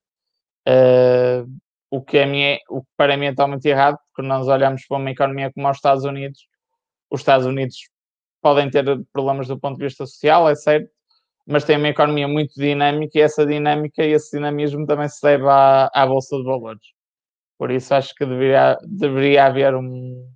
[0.68, 1.50] Uh,
[1.90, 4.98] o que, a é, o que para mim é totalmente errado, porque nós olhamos para
[4.98, 6.46] uma economia como os Estados Unidos,
[7.10, 7.76] os Estados Unidos
[8.42, 10.90] podem ter problemas do ponto de vista social, é certo,
[11.46, 15.48] mas tem uma economia muito dinâmica e essa dinâmica e esse dinamismo também se deve
[15.48, 16.84] à, à Bolsa de Valores.
[17.58, 20.30] Por isso acho que deveria, deveria haver um,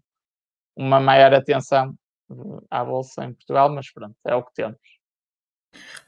[0.77, 1.95] uma maior atenção
[2.71, 4.94] à Bolsa em Portugal, mas pronto, é o que temos.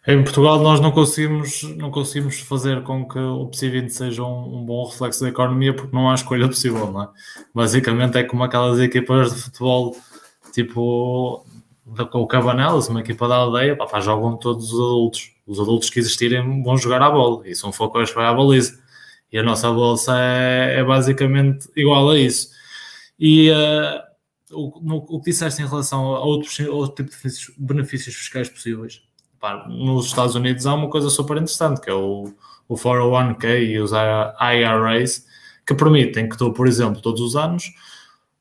[0.06, 4.58] Em Portugal nós não conseguimos, não conseguimos fazer com que o PSI 20 seja um,
[4.58, 7.08] um, bom reflexo da economia porque não há escolha possível, não é?
[7.54, 9.96] Basicamente é como aquelas equipas de futebol
[10.52, 11.44] tipo
[11.86, 15.32] o Cabanelas, uma equipa da aldeia, pá, jogam todos os adultos.
[15.46, 18.78] Os adultos que existirem vão jogar à bola e são focos para a baliza.
[19.32, 22.50] E a nossa bolsa é, é basicamente igual a isso.
[23.18, 24.00] E uh,
[24.52, 29.02] o, no, o que disseste em relação a outros, outro tipo de benefícios fiscais possíveis,
[29.68, 32.32] nos Estados Unidos há uma coisa super interessante que é o,
[32.68, 35.26] o 401k e os IRAs
[35.66, 37.72] que permitem que tu, por exemplo, todos os anos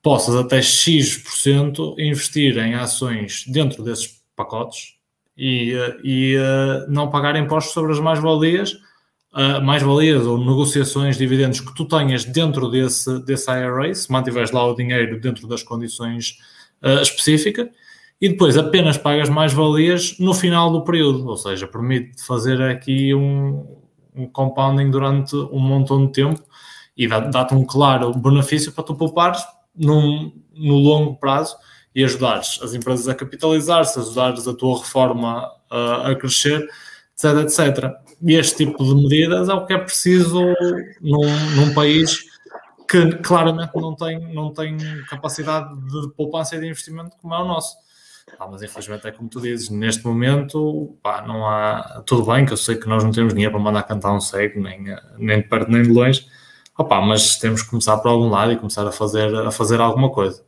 [0.01, 4.95] possas até X% investir em ações dentro desses pacotes
[5.35, 8.73] e, e uh, não pagar impostos sobre as mais-valias,
[9.33, 14.65] uh, mais-valias ou negociações, dividendos que tu tenhas dentro desse, desse IRA, se mantiveres lá
[14.65, 16.37] o dinheiro dentro das condições
[16.83, 17.67] uh, específicas,
[18.19, 23.65] e depois apenas pagas mais-valias no final do período, ou seja, permite fazer aqui um,
[24.15, 26.41] um compounding durante um montão de tempo
[26.95, 29.43] e dá-te um claro benefício para tu poupares
[29.75, 31.57] num, no longo prazo
[31.93, 36.67] e ajudares as empresas a capitalizar-se, ajudares a tua reforma a, a crescer,
[37.13, 37.91] etc, etc.
[38.21, 40.41] E este tipo de medidas é o que é preciso
[41.01, 42.23] num, num país
[42.87, 44.77] que claramente não tem, não tem
[45.09, 47.75] capacidade de poupança e de investimento como é o nosso.
[48.39, 52.03] Ah, mas infelizmente é como tu dizes, neste momento pá, não há.
[52.05, 54.59] Tudo bem que eu sei que nós não temos dinheiro para mandar cantar um cego,
[54.59, 54.83] nem,
[55.17, 56.27] nem de perto nem de longe,
[57.07, 60.43] mas temos que começar por algum lado e começar a fazer, a fazer alguma coisa.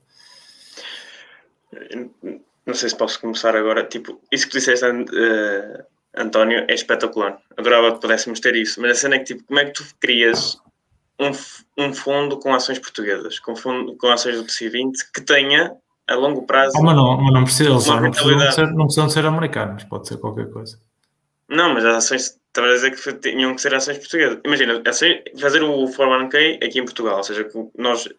[2.65, 3.86] Não sei se posso começar agora.
[3.86, 7.39] Tipo, isso que disseste, uh, António, é espetacular.
[7.55, 8.82] Adorava que pudéssemos ter isso.
[8.82, 10.57] Mas a cena é que, tipo, como é que tu crias
[11.19, 11.32] um,
[11.78, 15.75] um fundo com ações portuguesas, com, fundo, com ações do PC20, que tenha
[16.08, 16.74] a longo prazo.
[16.78, 20.18] Oh, mas não, mas não precisa, não precisam, ser, não precisam ser americanos, pode ser
[20.18, 20.80] qualquer coisa.
[21.49, 24.39] Não, mas as ações Estava a dizer que tinham que ser ações portuguesas.
[24.43, 24.82] Imagina,
[25.39, 27.47] fazer o 401k aqui em Portugal, ou seja,
[27.78, 28.10] nós.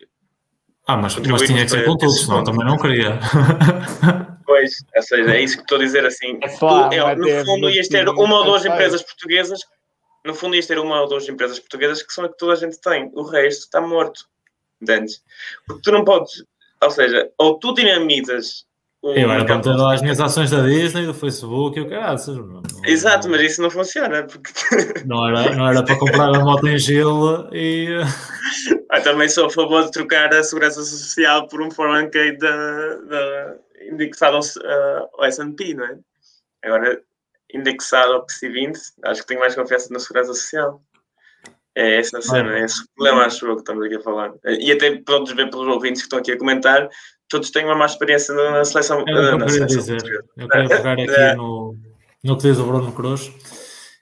[0.86, 3.18] Ah, mas, mas tinha que ser com todos, senão também não queria.
[4.49, 6.39] Pois, ou seja, é isso que estou a dizer assim.
[6.43, 9.61] É tu, é, no fundo, ias ter uma ou duas empresas portuguesas,
[10.24, 12.57] no fundo, ias ter uma ou duas empresas portuguesas que são a que toda a
[12.57, 13.11] gente tem.
[13.12, 14.24] O resto está morto.
[14.80, 15.22] Entendes?
[15.66, 16.43] Porque tu não podes,
[16.83, 18.68] ou seja, ou tu dinamizas
[19.03, 22.18] eu era para lá as minhas ações da Disney, do Facebook e o caralho.
[22.85, 24.24] Exato, mas isso não funciona.
[24.24, 24.51] Porque...
[25.07, 27.89] Não, era, não era para comprar a moto em gelo e.
[28.91, 33.57] Eu também sou a favor de trocar a segurança social por um 401k da, da,
[33.93, 35.99] indexado ao, uh, ao SP, não é?
[36.64, 37.01] Agora,
[37.53, 40.83] indexado ao PC20, acho que tenho mais confiança na segurança social.
[41.79, 44.33] É essa cena, é esse problema, acho eu, que estamos aqui a falar.
[44.45, 46.89] E até podes ver pelos ouvintes que estão aqui a comentar,
[47.29, 49.05] todos têm uma má experiência na seleção.
[49.07, 50.03] É eu, queria dizer.
[50.37, 51.37] Eu queria pegar aqui é.
[51.37, 51.76] no,
[52.24, 53.31] no que diz o Bruno Cruz.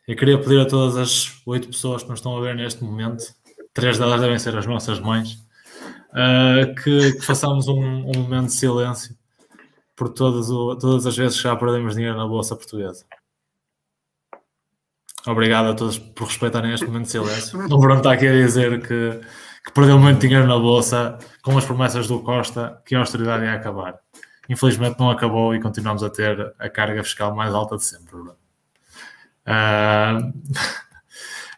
[0.09, 3.24] Eu queria pedir a todas as oito pessoas que nos estão a ver neste momento,
[3.74, 5.33] três delas devem ser as nossas mães,
[6.12, 9.14] uh, que, que, façamos um, um, momento de silêncio
[9.95, 13.05] por todas, o, todas as vezes que já perdemos dinheiro na Bolsa Portuguesa.
[15.27, 17.59] Obrigado a todos por respeitarem este momento de silêncio.
[17.64, 19.20] O Bruno está aqui a dizer que
[19.66, 23.55] que perdeu muito dinheiro na bolsa com as promessas do Costa que a austeridade ia
[23.55, 23.99] acabar.
[24.49, 28.16] Infelizmente não acabou e continuamos a ter a carga fiscal mais alta de sempre.
[28.16, 28.33] Uh...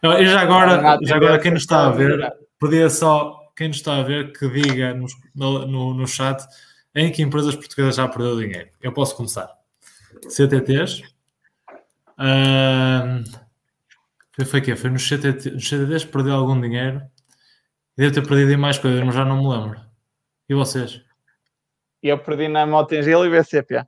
[0.19, 3.97] e já agora, já agora quem nos está a ver, podia só quem nos está
[3.97, 5.05] a ver que diga no,
[5.67, 6.43] no, no chat
[6.95, 8.69] em que empresas portuguesas já perdeu dinheiro.
[8.81, 9.47] Eu posso começar.
[10.27, 11.03] CTTs.
[12.17, 13.48] Uh...
[14.39, 17.01] Foi, foi que Foi nos nos CTTs perdeu algum dinheiro
[17.99, 19.81] Devo ter perdido em mais coisas, mas já não me lembro.
[20.47, 21.01] E vocês?
[22.01, 23.85] Eu perdi na Motengil e BCP.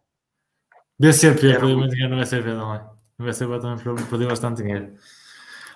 [0.99, 2.81] BCP, perdi muito dinheiro no BCP também.
[3.17, 4.93] No BCP também perdi bastante dinheiro.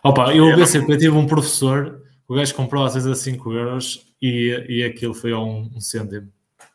[0.03, 4.05] Opa, eu no BCP tive um professor, o gajo comprou às vezes a 5 euros
[4.21, 6.29] e, e aquilo foi a um, um cêntimo.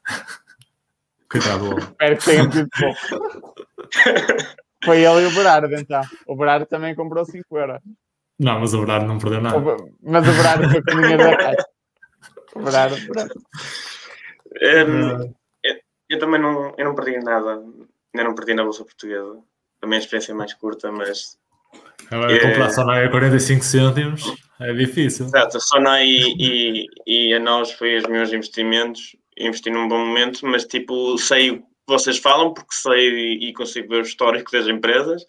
[1.31, 1.79] Coitado.
[1.79, 3.55] Espero que tenha sido pouco.
[4.85, 6.03] Foi ele e o Berardo, então.
[6.27, 7.81] O Berardo também comprou 5 euros.
[8.39, 9.77] Não, mas o Berardo não perdeu nada.
[10.03, 11.67] Mas o Berardo foi com o dinheiro da caixa.
[12.55, 12.97] O Berardo,
[14.63, 15.77] Um, eu,
[16.09, 19.39] eu, também não, eu não perdi nada, ainda não perdi na Bolsa Portuguesa.
[19.81, 21.39] Também a experiência é mais curta, mas.
[22.11, 25.27] Agora é, comprar só na 45 cêntimos é difícil.
[25.27, 29.17] Exato, a Sonai e, e, e a nós foi os meus investimentos.
[29.39, 33.89] Investi num bom momento, mas tipo, sei o que vocês falam, porque sei e consigo
[33.89, 35.25] ver o histórico das empresas.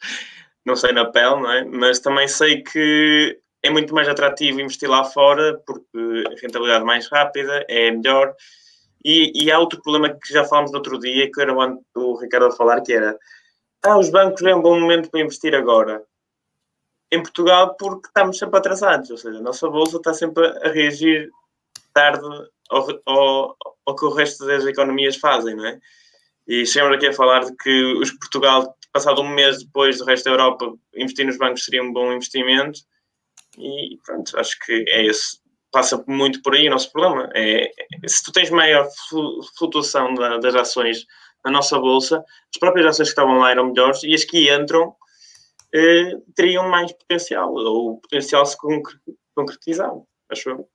[0.66, 1.66] Não sei na pele, não é?
[1.66, 6.86] Mas também sei que é muito mais atrativo investir lá fora, porque a rentabilidade é
[6.86, 8.36] mais rápida, é melhor
[9.04, 12.48] e, e há outro problema que já falámos no outro dia, que era o, Ricardo
[12.48, 13.18] a falar, que era
[13.84, 16.04] ah, os bancos é um bom momento para investir agora.
[17.12, 21.30] Em Portugal, porque estamos sempre atrasados, ou seja, a nossa bolsa está sempre a reagir
[21.94, 22.26] tarde
[22.70, 25.80] ao, ao, ao que o resto das economias fazem, não é?
[26.52, 30.26] E chegamos aqui a falar de que os Portugal, passado um mês depois do resto
[30.26, 32.78] da Europa, investir nos bancos seria um bom investimento.
[33.58, 35.40] E pronto, acho que é esse
[35.72, 37.30] passa muito por aí o nosso problema.
[37.34, 37.72] É,
[38.06, 38.86] se tu tens maior
[39.58, 41.06] flutuação da, das ações
[41.46, 42.18] na nossa bolsa,
[42.54, 44.94] as próprias ações que estavam lá eram melhores e as que entram
[45.74, 48.58] eh, teriam mais potencial, ou o potencial se
[49.34, 50.70] concretizava, acho eu.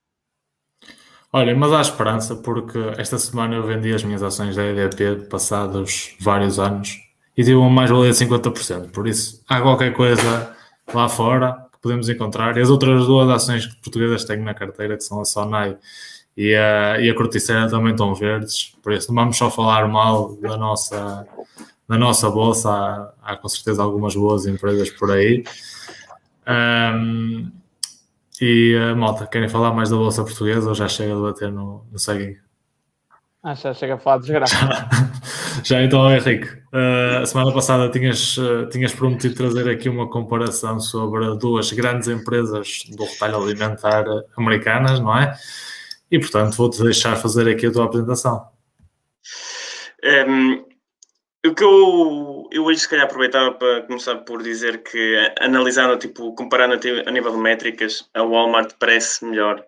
[1.37, 6.15] Olha, mas há esperança porque esta semana eu vendi as minhas ações da EDP passados
[6.19, 6.97] vários anos
[7.37, 8.89] e tive uma mais-valia de 50%.
[8.89, 10.55] Por isso, há qualquer coisa
[10.91, 12.57] lá fora podemos encontrar.
[12.57, 15.77] E as outras duas ações portuguesas tenho na carteira, que são a Sonai
[16.35, 18.75] e a, e a Corticera, também estão verdes.
[18.81, 21.27] Por isso, não vamos só falar mal da nossa,
[21.87, 22.67] da nossa bolsa.
[22.71, 25.43] Há, há com certeza algumas boas empresas por aí.
[26.47, 27.51] Um,
[28.41, 31.85] e a malta, querem falar mais da bolsa portuguesa ou já chega a debater no,
[31.91, 32.39] no seguinte?
[33.43, 34.55] Ah, já chega a falar de desgraça.
[35.63, 40.79] Já então, Henrique, uh, a semana passada tinhas, uh, tinhas prometido trazer aqui uma comparação
[40.79, 44.05] sobre duas grandes empresas do retalho alimentar
[44.37, 45.33] americanas, não é?
[46.11, 48.47] E, portanto, vou-te deixar fazer aqui a tua apresentação.
[50.03, 50.66] Um, ehm,
[51.45, 56.33] o que eu, eu hoje, se calhar, aproveitava para começar por dizer que, analisando, tipo,
[56.35, 56.75] comparando
[57.05, 59.63] a nível de métricas, a Walmart parece melhor.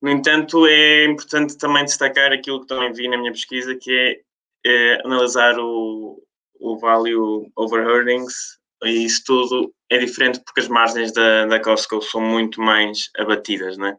[0.00, 4.26] No entanto, é importante também destacar aquilo que também vi na minha pesquisa, que é
[4.66, 6.20] é analisar o,
[6.58, 12.02] o value over earnings e isso tudo é diferente porque as margens da, da Costco
[12.02, 13.96] são muito mais abatidas, né?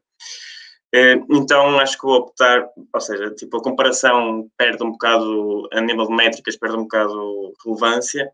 [0.94, 6.08] Então acho que vou optar, ou seja, tipo, a comparação perde um bocado, a nível
[6.08, 8.32] de métricas, perde um bocado relevância.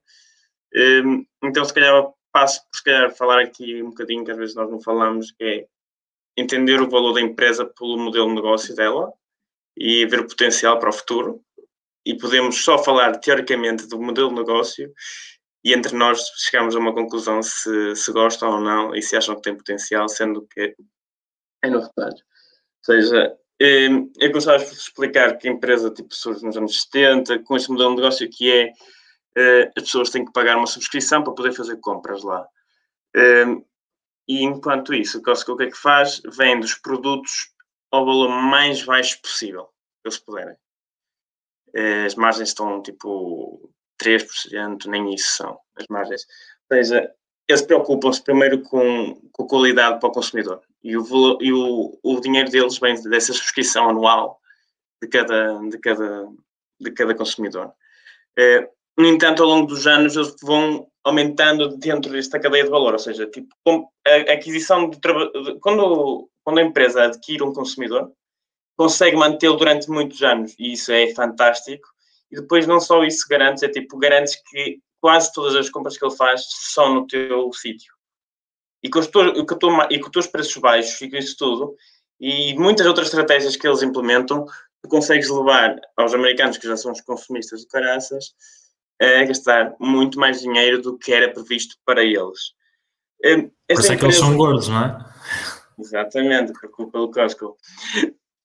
[1.44, 4.70] Então se calhar passo por se calhar falar aqui um bocadinho, que às vezes nós
[4.70, 5.66] não falamos, que é
[6.36, 9.14] entender o valor da empresa pelo modelo de negócio dela
[9.78, 11.44] e ver o potencial para o futuro
[12.06, 14.92] e podemos só falar teoricamente do modelo de negócio
[15.64, 19.36] e entre nós chegamos a uma conclusão se, se gostam ou não e se acham
[19.36, 20.76] que tem potencial, sendo que
[21.64, 22.18] é no retalho.
[22.86, 27.56] Seja, hum, eu gostava de explicar que a empresa tipo, surge nos anos 70, com
[27.56, 28.74] este modelo de negócio que é
[29.38, 32.46] eh, as pessoas têm que pagar uma subscrição para poder fazer compras lá.
[33.16, 33.64] Hum,
[34.28, 36.22] e enquanto isso, o Costco o que é que faz?
[36.38, 37.54] Vende os produtos
[37.92, 39.66] ao valor mais baixo possível,
[40.02, 40.56] que eles puderem.
[41.76, 43.72] Eh, as margens estão tipo
[44.02, 46.26] 3%, nem isso são as margens.
[46.70, 47.14] Ou seja,
[47.48, 52.20] eles preocupam-se primeiro com, com a qualidade para o consumidor e o, e o, o
[52.20, 54.40] dinheiro deles vem dessa subscrição anual
[55.02, 56.28] de cada, de cada,
[56.80, 57.72] de cada consumidor.
[58.38, 58.68] É,
[58.98, 63.00] no entanto, ao longo dos anos, eles vão aumentando dentro desta cadeia de valor, ou
[63.00, 63.54] seja, tipo,
[64.06, 65.00] a aquisição de,
[65.60, 68.12] quando, quando a empresa adquire um consumidor,
[68.78, 71.88] consegue mantê-lo durante muitos anos e isso é fantástico.
[72.32, 76.06] E depois não só isso garantes, é tipo, garantes que quase todas as compras que
[76.06, 77.93] ele faz são no teu sítio.
[78.84, 81.76] E com, os teus, e com os teus preços baixos e com isso tudo,
[82.20, 84.46] e muitas outras estratégias que eles implementam,
[84.82, 88.34] tu consegues levar aos americanos, que já são os consumistas de caraças,
[89.02, 92.54] a gastar muito mais dinheiro do que era previsto para eles.
[93.22, 95.06] Esta Por isso é que eles são gordos, não é?
[95.80, 97.58] Exatamente, por culpa do Costco.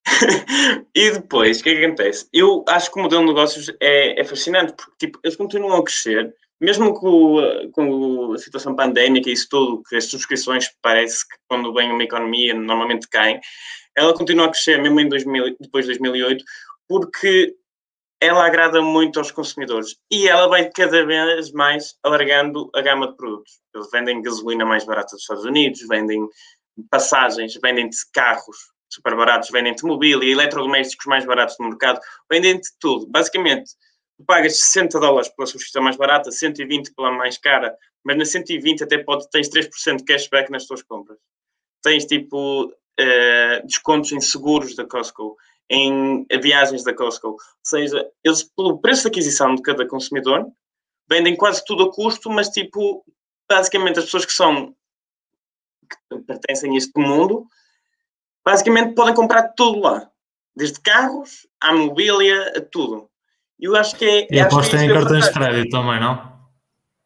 [0.95, 2.29] e depois, o que é que acontece?
[2.33, 5.85] Eu acho que o modelo de negócios é, é fascinante, porque tipo, eles continuam a
[5.85, 11.37] crescer, mesmo com, com, a situação pandémica e isso tudo, que as subscrições parece que
[11.49, 13.41] quando vem uma economia normalmente caem,
[13.97, 16.45] ela continua a crescer mesmo em 2000, depois de 2008,
[16.89, 17.55] porque
[18.21, 23.17] ela agrada muito aos consumidores e ela vai cada vez mais alargando a gama de
[23.17, 23.61] produtos.
[23.75, 26.29] Eles vendem gasolina mais barata dos Estados Unidos, vendem
[26.91, 28.57] passagens, vendem carros
[28.91, 32.01] super baratos, vendem-te mobília, eletrodomésticos mais baratos no mercado,
[32.31, 33.07] vendem-te tudo.
[33.07, 33.71] Basicamente,
[34.19, 38.85] tu pagas 60 dólares pela subscrição mais barata, 120 pela mais cara, mas na 120
[38.85, 41.19] até pode, tens 3% de cashback nas tuas compras.
[41.83, 45.37] Tens tipo uh, descontos em seguros da Costco,
[45.71, 47.29] em viagens da Costco.
[47.29, 50.47] Ou seja, eles, pelo preço de aquisição de cada consumidor,
[51.09, 53.05] vendem quase tudo a custo, mas tipo,
[53.49, 54.75] basicamente as pessoas que são
[56.11, 57.47] que pertencem a este mundo,
[58.45, 60.11] basicamente podem comprar tudo lá.
[60.55, 63.09] Desde carros, à mobília, a tudo.
[63.59, 64.27] E eu acho que é.
[64.31, 66.39] E aposto em cartões de crédito também, não?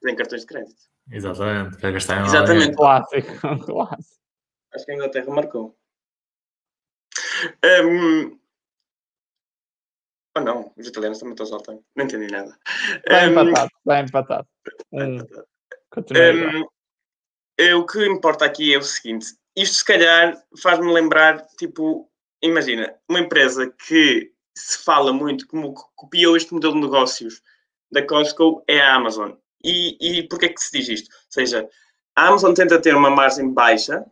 [0.03, 0.82] Tem cartões de crédito.
[1.11, 2.76] Exatamente, quer gastar em Exatamente.
[2.76, 4.22] Clássico, clássico.
[4.74, 5.76] Acho que a Inglaterra marcou.
[7.64, 8.38] Um...
[10.34, 11.84] Oh não, os italianos também estão saltando.
[11.94, 12.57] Não entendi nada.
[13.07, 13.30] Está um...
[13.30, 14.48] empatado, está empatado.
[14.92, 15.18] Hum.
[16.09, 16.66] Um,
[17.59, 22.11] é, o que importa aqui é o seguinte: isto se calhar faz-me lembrar, tipo,
[22.42, 27.42] imagina, uma empresa que se fala muito como copiou este modelo de negócios
[27.90, 29.32] da Costco é a Amazon.
[29.64, 31.11] E, e porquê que se diz isto?
[31.11, 31.68] Ou seja,
[32.16, 34.05] a Amazon tenta ter uma margem baixa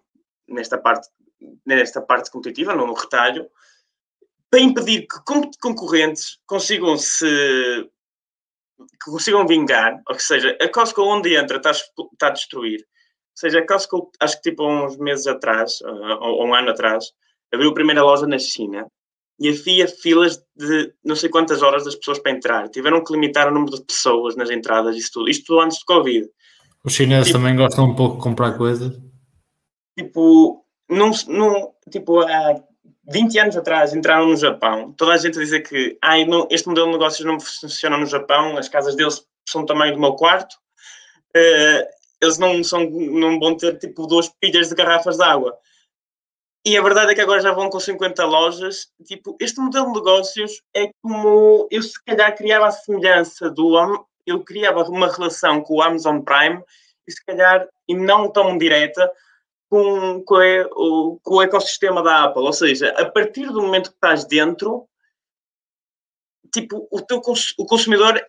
[0.49, 1.09] nesta parte,
[1.67, 3.49] nesta parte competitiva, no retalho,
[4.51, 5.19] para impedir que
[5.61, 7.89] concorrentes consigam se
[9.05, 12.81] consigam vingar, ou seja, a Costco onde entra está, está a destruir.
[12.81, 17.13] Ou seja, a Costco, acho que tipo uns meses atrás, ou um ano atrás,
[17.53, 18.91] abriu a primeira loja na China
[19.41, 22.69] e havia filas de não sei quantas horas das pessoas para entrar.
[22.69, 25.31] Tiveram que limitar o número de pessoas nas entradas, isso tudo.
[25.31, 26.29] Isto tudo antes do Covid.
[26.85, 28.93] Os chineses tipo, também gostam um pouco de comprar coisas?
[29.99, 32.63] Tipo, não, não, tipo, há
[33.11, 36.69] 20 anos atrás entraram no Japão, toda a gente a dizer que ah, não, este
[36.69, 40.13] modelo de negócios não funciona no Japão, as casas deles são do tamanho do meu
[40.13, 40.55] quarto,
[41.37, 41.87] uh,
[42.23, 45.57] eles não, são, não vão ter tipo duas pilhas de garrafas de água.
[46.65, 48.89] E a verdade é que agora já vão com 50 lojas.
[49.05, 54.45] Tipo, este modelo de negócios é como eu se calhar criava a semelhança do eu
[54.45, 56.63] criava uma relação com o Amazon Prime
[57.07, 59.11] e se calhar, e não tão direta,
[59.69, 60.37] com, com,
[60.77, 62.43] o, com o ecossistema da Apple.
[62.43, 64.87] Ou seja, a partir do momento que estás dentro,
[66.53, 67.23] tipo, o, teu,
[67.59, 68.21] o consumidor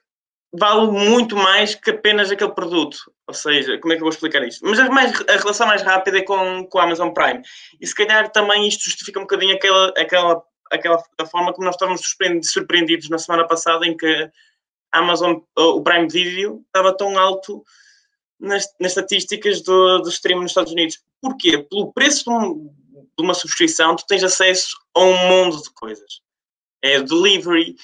[0.54, 3.12] vale muito mais que apenas aquele produto.
[3.28, 4.66] Ou seja, como é que eu vou explicar isto?
[4.66, 7.42] Mas a, mais, a relação mais rápida é com, com a Amazon Prime.
[7.80, 12.02] E se calhar também isto justifica um bocadinho aquela, aquela, aquela forma como nós estávamos
[12.44, 14.30] surpreendidos na semana passada em que
[14.94, 17.64] a Amazon, o Prime Video, estava tão alto
[18.38, 21.00] nas, nas estatísticas do, do stream nos Estados Unidos.
[21.22, 21.60] Porquê?
[21.60, 22.74] Pelo preço de, um,
[23.18, 26.20] de uma subscrição, tu tens acesso a um mundo de coisas.
[26.82, 27.76] É delivery,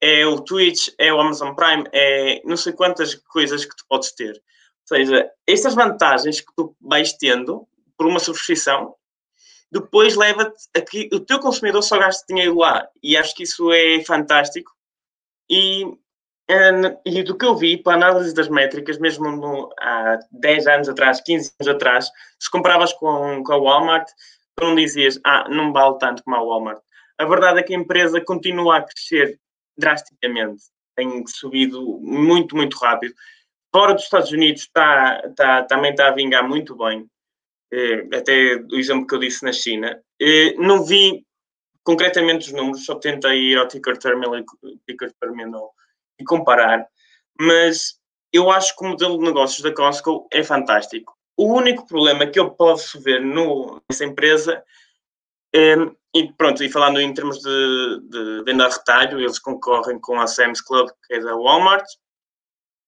[0.00, 4.12] é o Twitch, é o Amazon Prime, é não sei quantas coisas que tu podes
[4.12, 4.32] ter.
[4.34, 7.66] Ou seja, estas vantagens que tu vais tendo
[7.96, 8.94] por uma subscrição,
[9.70, 12.86] depois leva-te a que o teu consumidor só gaste dinheiro lá.
[13.02, 14.70] E acho que isso é fantástico.
[15.50, 15.84] E,
[17.04, 21.20] e do que eu vi, para análise das métricas, mesmo no, há 10 anos atrás,
[21.20, 24.08] 15 anos atrás, se comparavas com, com a Walmart,
[24.56, 26.80] tu não dizias, ah, não vale tanto como a Walmart.
[27.18, 29.40] A verdade é que a empresa continua a crescer
[29.76, 30.64] drasticamente.
[30.94, 33.14] Tem subido muito, muito rápido.
[33.74, 37.06] Fora dos Estados Unidos está, está, também está a vingar muito bem.
[37.72, 40.00] Eh, até o exemplo que eu disse na China.
[40.20, 41.26] Eh, não vi
[41.86, 44.32] concretamente os números, só tentei ir ao Ticker Terminal,
[44.86, 45.72] ticker terminal
[46.18, 46.84] e comparar,
[47.40, 48.00] mas
[48.32, 51.16] eu acho que o modelo de negócios da Costco é fantástico.
[51.36, 54.64] O único problema que eu posso ver no, nessa empresa
[55.54, 55.74] é,
[56.14, 60.26] e pronto, e falando em termos de, de venda a retalho, eles concorrem com a
[60.26, 61.86] Sam's Club, que é da Walmart,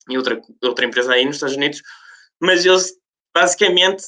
[0.08, 1.82] e outra, outra empresa aí nos Estados Unidos,
[2.40, 2.94] mas eles
[3.34, 4.04] basicamente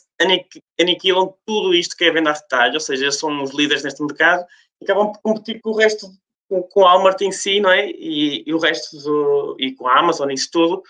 [0.80, 4.02] aniquilam tudo isto que é venda a retalho, ou seja, eles são os líderes neste
[4.02, 4.44] mercado
[4.80, 6.08] e acabam por competir com o resto,
[6.48, 7.90] com, com a Walmart em si, não é?
[7.90, 10.82] E, e o resto, do, e com a Amazon, isso tudo,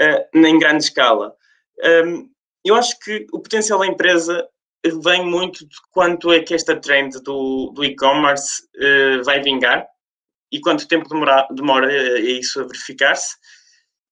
[0.00, 1.34] uh, em grande escala.
[2.06, 2.30] Um,
[2.64, 4.48] eu acho que o potencial da empresa
[5.02, 9.86] vem muito de quanto é que esta trend do, do e-commerce uh, vai vingar
[10.50, 13.36] e quanto tempo demora, demora eh, isso a verificar-se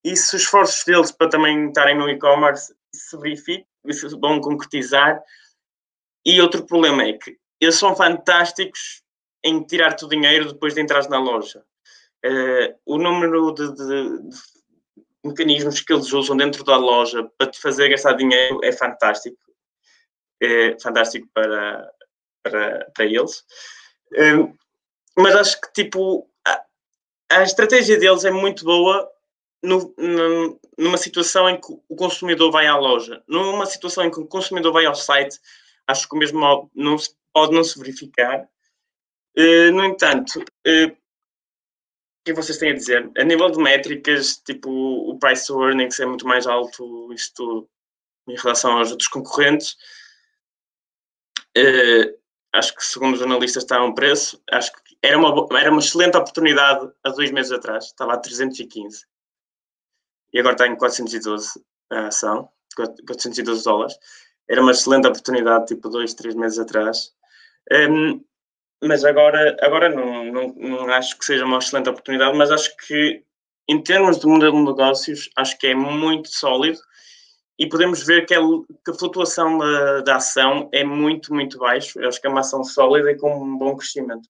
[0.04, 5.20] e se os esforços deles para também estarem no e-commerce se verificam, se vão concretizar.
[6.24, 9.02] E outro problema é que eles são fantásticos
[9.44, 11.64] em tirar-te o dinheiro depois de entrar na loja.
[12.24, 14.36] Uh, o número de, de, de,
[15.24, 19.47] mecanismos que eles usam dentro da loja para te fazer gastar dinheiro é fantástico
[20.40, 21.90] é fantástico para,
[22.42, 23.44] para, para eles.
[24.16, 24.54] Um,
[25.16, 26.64] mas acho que, tipo, a,
[27.30, 29.10] a, estratégia deles é muito boa
[29.62, 33.22] no, no, numa situação em que o consumidor vai à loja.
[33.26, 35.38] Numa situação em que o consumidor vai ao site,
[35.86, 38.48] acho que o mesmo não se, pode não se verificar.
[39.36, 40.96] Uh, no entanto, uh,
[42.24, 43.10] que vocês têm a dizer?
[43.16, 47.68] A nível de métricas, tipo, o price to earnings é muito mais alto, isto
[48.28, 49.76] em relação aos outros concorrentes.
[51.56, 52.18] Uh,
[52.52, 54.42] acho que, segundo os jornalistas, está a um preço.
[54.50, 59.06] Acho que era uma, era uma excelente oportunidade há dois meses atrás, estava a 315
[60.32, 63.94] e agora está em 412 a ação, 412 dólares.
[64.48, 67.12] Era uma excelente oportunidade, tipo, dois, três meses atrás.
[67.72, 68.22] Um,
[68.82, 73.22] mas agora, agora não, não, não acho que seja uma excelente oportunidade, mas acho que,
[73.68, 76.78] em termos de modelo de negócios, acho que é muito sólido
[77.58, 82.00] e podemos ver que, é, que a flutuação da, da, ação é muito, muito baixo.
[82.00, 84.28] Eu acho que é uma ação sólida e com um bom crescimento.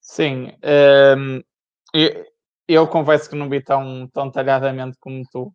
[0.00, 0.52] Sim,
[1.18, 1.42] um,
[1.92, 2.26] eu,
[2.66, 5.52] eu confesso que não vi tão, tão talhadamente como tu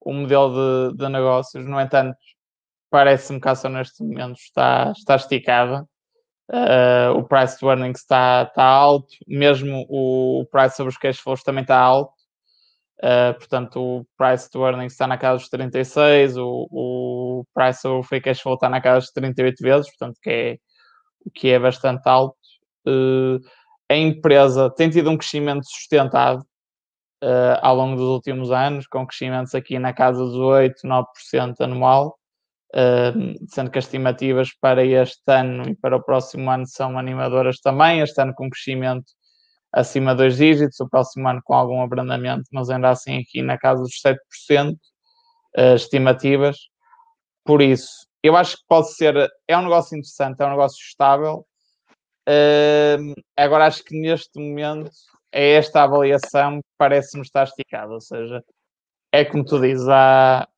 [0.00, 2.16] o modelo de, de negócios, no entanto,
[2.90, 5.86] parece-me que a ação neste momento está, está esticada.
[6.48, 11.18] Uh, o price to earnings está, está alto, mesmo o, o price sobre os cash
[11.18, 12.15] flows também está alto.
[12.98, 17.98] Uh, portanto, o price to earnings está na casa dos 36, o, o price sobre
[17.98, 20.58] o free cash flow está na casa dos 38 vezes, portanto, que é,
[21.34, 22.36] que é bastante alto.
[22.86, 23.38] Uh,
[23.90, 26.40] a empresa tem tido um crescimento sustentado
[27.22, 32.18] uh, ao longo dos últimos anos, com crescimentos aqui na casa dos 8, 9% anual,
[33.48, 38.00] sendo que as estimativas para este ano e para o próximo ano são animadoras também,
[38.00, 39.15] este ano com crescimento
[39.76, 43.58] acima de dois dígitos, o próximo ano com algum abrandamento, mas ainda assim aqui na
[43.58, 46.56] casa dos 7% uh, estimativas.
[47.44, 49.14] Por isso, eu acho que pode ser,
[49.46, 51.46] é um negócio interessante, é um negócio estável.
[52.26, 54.90] Uh, agora acho que neste momento
[55.30, 58.42] é esta avaliação que parece-me estar esticada, ou seja,
[59.12, 60.48] é como tu dizes, há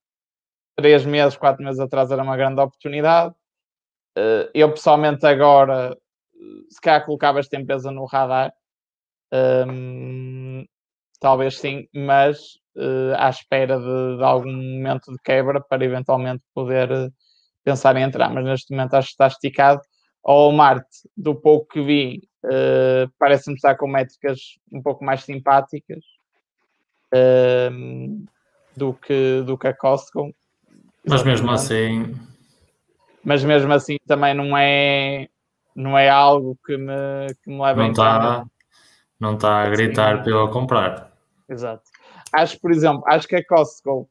[0.77, 3.35] três meses, quatro meses atrás era uma grande oportunidade.
[4.17, 5.97] Eh, eu pessoalmente agora
[6.71, 8.53] se calhar colocava esta empresa no radar.
[9.33, 10.65] Um,
[11.21, 16.91] talvez sim, mas uh, à espera de, de, algum momento de quebra para eventualmente poder
[16.91, 17.13] uh,
[17.65, 18.33] pensar em entrar.
[18.33, 19.81] Mas neste momento acho que está esticado.
[20.25, 24.39] Ao Marte, do pouco que vi, uh, parece-me estar com métricas
[24.73, 26.05] um pouco mais simpáticas
[28.77, 30.35] do, que, do que a Costco.
[31.07, 32.15] Mas mesmo assim.
[33.25, 35.29] Mas mesmo assim também não é,
[35.75, 36.93] não é algo que me,
[37.43, 38.47] que me leva não a está
[39.21, 41.13] Não está a gritar para eu comprar.
[41.49, 41.83] Exato.
[42.33, 44.09] Acho, por exemplo, acho que a Costco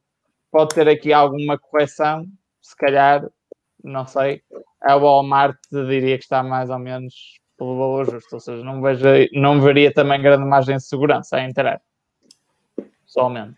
[0.50, 2.26] pode ter aqui alguma correção,
[2.60, 3.26] se calhar,
[3.82, 4.42] não sei.
[4.82, 7.14] A Walmart diria que está mais ou menos
[7.56, 11.44] pelo valor justo, ou seja, não, vejo, não veria também grande margem de segurança a
[11.44, 11.80] entrar,
[13.04, 13.56] pessoalmente.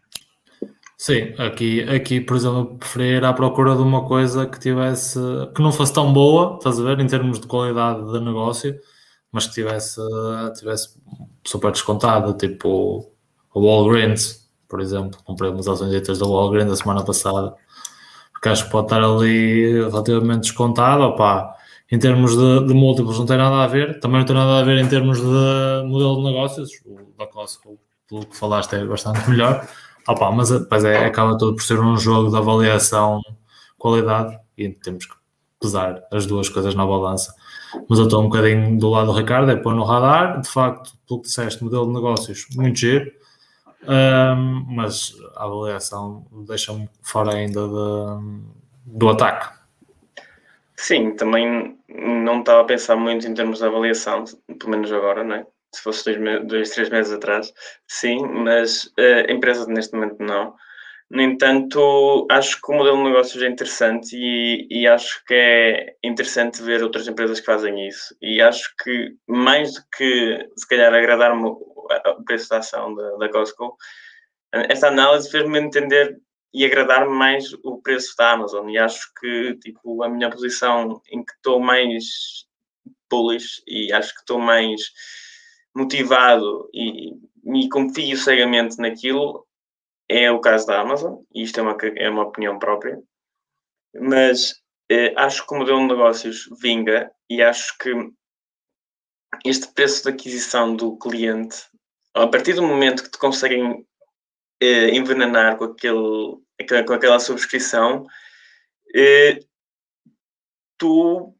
[0.96, 5.18] Sim, aqui, aqui, por exemplo, preferia ir à procura de uma coisa que tivesse,
[5.54, 8.78] que não fosse tão boa, estás a ver, em termos de qualidade de negócio,
[9.32, 10.00] mas que tivesse,
[10.58, 10.96] tivesse
[11.44, 13.10] super descontado, tipo
[13.52, 17.54] o Walgreens, por exemplo, comprei umas ações da Walgreens a semana passada,
[18.32, 21.54] porque acho que pode estar ali relativamente descontado, opá,
[21.90, 24.62] em termos de, de, múltiplos não tem nada a ver, também não tem nada a
[24.62, 25.24] ver em termos de
[25.86, 27.78] modelo de negócios, o da Costco,
[28.08, 29.66] pelo que falaste, é bastante melhor,
[30.08, 30.50] Opa, mas
[30.84, 33.20] é, acaba todo por ser um jogo de avaliação
[33.78, 35.14] qualidade e temos que
[35.60, 37.34] pesar as duas coisas na balança.
[37.88, 40.92] Mas eu estou um bocadinho do lado do Ricardo, é pôr no radar, de facto,
[41.06, 43.12] pelo que disseste, modelo de negócios muito giro,
[43.82, 48.42] um, mas a avaliação deixa-me fora ainda de,
[48.86, 49.54] do ataque.
[50.76, 54.24] Sim, também não estava a pensar muito em termos de avaliação,
[54.58, 55.46] pelo menos agora, não é?
[55.72, 57.52] Se fosse dois, dois três meses atrás,
[57.86, 60.54] sim, mas uh, a empresa neste momento não.
[61.10, 65.96] No entanto, acho que o modelo de negócios é interessante e, e, acho que é
[66.04, 68.16] interessante ver outras empresas que fazem isso.
[68.22, 73.28] E acho que, mais do que se calhar agradar-me o preço da ação da, da
[73.28, 73.76] Costco,
[74.52, 76.16] esta análise fez-me entender
[76.54, 78.68] e agradar-me mais o preço da Amazon.
[78.68, 82.04] E acho que tipo, a minha posição em que estou mais
[83.10, 84.80] bullish e acho que estou mais
[85.74, 89.44] motivado e me confio cegamente naquilo
[90.10, 93.00] é o caso da Amazon, e isto é uma, é uma opinião própria,
[93.94, 97.92] mas eh, acho que o modelo de negócios vinga e acho que
[99.44, 101.58] este preço de aquisição do cliente,
[102.12, 103.86] a partir do momento que te conseguem
[104.60, 108.04] eh, envenenar com, aquele, com aquela subscrição,
[108.92, 109.38] eh,
[110.76, 111.32] tu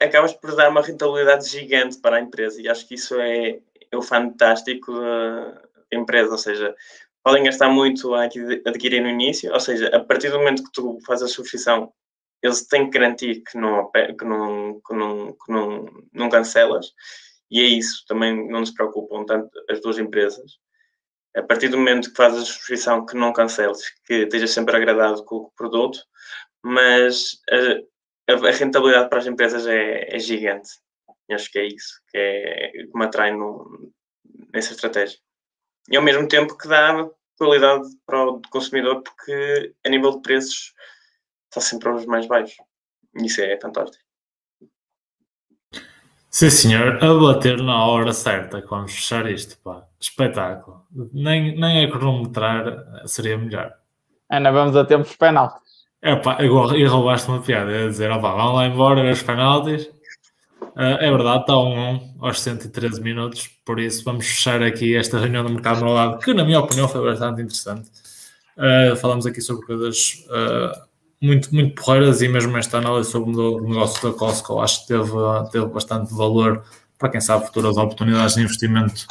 [0.00, 3.96] acabas por dar uma rentabilidade gigante para a empresa e acho que isso é, é
[3.98, 6.74] o fantástico da empresa, ou seja,
[7.24, 10.98] podem gastar muito a adquirir no início, ou seja, a partir do momento que tu
[11.06, 11.92] fazes a subscrição,
[12.42, 16.92] eles têm que garantir que não, que não, que não, que não, não cancelas
[17.50, 20.58] e é isso, também não nos preocupam tanto as duas empresas.
[21.36, 25.24] A partir do momento que fazes a subscrição, que não canceles, que estejas sempre agradado
[25.24, 26.00] com o produto,
[26.62, 27.38] mas
[28.28, 30.70] a, a rentabilidade para as empresas é, é gigante.
[31.30, 33.92] Acho que é isso que, é, que me atrai no,
[34.52, 35.18] nessa estratégia.
[35.90, 40.72] E ao mesmo tempo que dá qualidade para o consumidor, porque a nível de preços
[41.48, 42.56] está sempre aos mais baixos.
[43.16, 44.02] E isso é fantástico.
[46.30, 49.86] Sim, senhor, a bater na hora certa que vamos fechar isto, pá.
[50.00, 50.84] Espetáculo.
[51.12, 53.72] Nem, nem a cronometrar seria melhor.
[54.28, 55.62] Ainda vamos a tempos penaltis.
[56.02, 59.88] É pá, e roubaste uma piada, ia dizer, opá, vamos lá embora ver os penaltis.
[60.76, 65.18] Uh, é verdade, está um 1 aos 113 minutos, por isso vamos fechar aqui esta
[65.18, 67.88] reunião do mercado no lado, que na minha opinião foi bastante interessante.
[68.56, 70.82] Uh, falamos aqui sobre coisas uh,
[71.20, 75.10] muito, muito porreiras e mesmo esta análise sobre o negócio da Costco acho que teve,
[75.52, 76.64] teve bastante valor
[76.98, 79.06] para quem sabe futuras oportunidades de investimento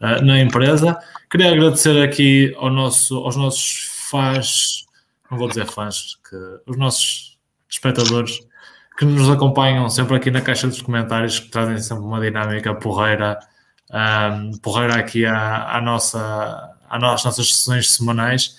[0.00, 0.98] na empresa.
[1.30, 4.86] Queria agradecer aqui ao nosso, aos nossos fãs,
[5.30, 6.36] não vou dizer fãs, que
[6.66, 7.38] os nossos
[7.68, 8.40] espectadores
[8.96, 13.38] que nos acompanham sempre aqui na caixa dos comentários, que trazem sempre uma dinâmica porreira,
[13.90, 18.56] um, porreira aqui à, à nossa, às nossas sessões semanais.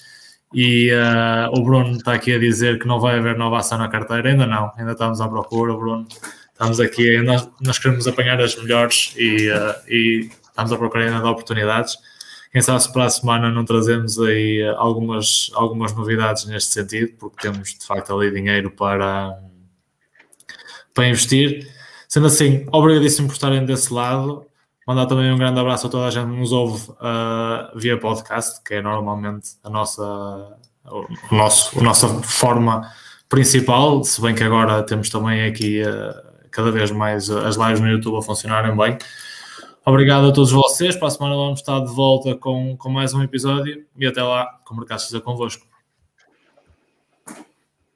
[0.53, 3.89] E uh, o Bruno está aqui a dizer que não vai haver nova ação na
[3.89, 4.29] carteira.
[4.29, 6.07] Ainda não, ainda estamos à procura, Bruno.
[6.53, 11.19] Estamos aqui, nós, nós queremos apanhar as melhores e, uh, e estamos à procura ainda
[11.19, 11.97] de oportunidades.
[12.51, 17.41] Quem sabe se para a semana não trazemos aí algumas, algumas novidades neste sentido, porque
[17.41, 19.37] temos de facto ali dinheiro para
[20.97, 21.71] para investir.
[22.09, 24.47] Sendo assim, obrigadíssimo por estarem desse lado.
[24.87, 28.63] Mandar também um grande abraço a toda a gente que nos ouve uh, via podcast,
[28.63, 30.57] que é normalmente a nossa,
[30.89, 32.89] o nosso, a nossa forma
[33.29, 37.89] principal, se bem que agora temos também aqui uh, cada vez mais as lives no
[37.89, 38.97] YouTube a funcionarem bem.
[39.85, 40.95] Obrigado a todos vocês.
[40.95, 44.45] Para a semana vamos estar de volta com, com mais um episódio e até lá,
[44.65, 45.67] com o Mercado seja convosco.